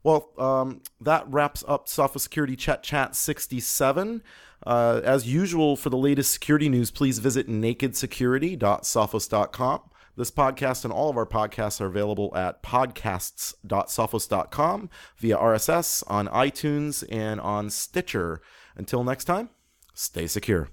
Well, 0.04 0.30
um, 0.38 0.82
that 1.02 1.28
wraps 1.28 1.63
up 1.67 1.88
Sophos 1.88 2.19
Security 2.19 2.56
Chet 2.56 2.84
Chat 2.84 3.15
67. 3.15 4.21
Uh, 4.65 5.02
as 5.04 5.28
usual, 5.28 5.76
for 5.76 5.89
the 5.89 5.98
latest 5.98 6.32
security 6.32 6.69
news, 6.69 6.91
please 6.91 7.17
visit 7.17 7.50
nakedsecurity.sophos.com. 7.50 9.82
This 10.17 10.32
podcast 10.32 10.86
and 10.86 10.93
all 10.93 11.10
of 11.10 11.17
our 11.17 11.26
podcasts 11.26 11.82
are 11.82 11.88
available 11.88 12.32
at 12.38 12.63
podcasts.sophos.com 12.63 14.89
via 15.17 15.38
RSS 15.38 16.04
on 16.08 16.28
iTunes 16.28 17.04
and 17.12 17.41
on 17.41 17.71
Stitcher. 17.71 18.41
Until 18.75 19.03
next 19.03 19.25
time, 19.25 19.49
stay 19.93 20.27
secure. 20.27 20.69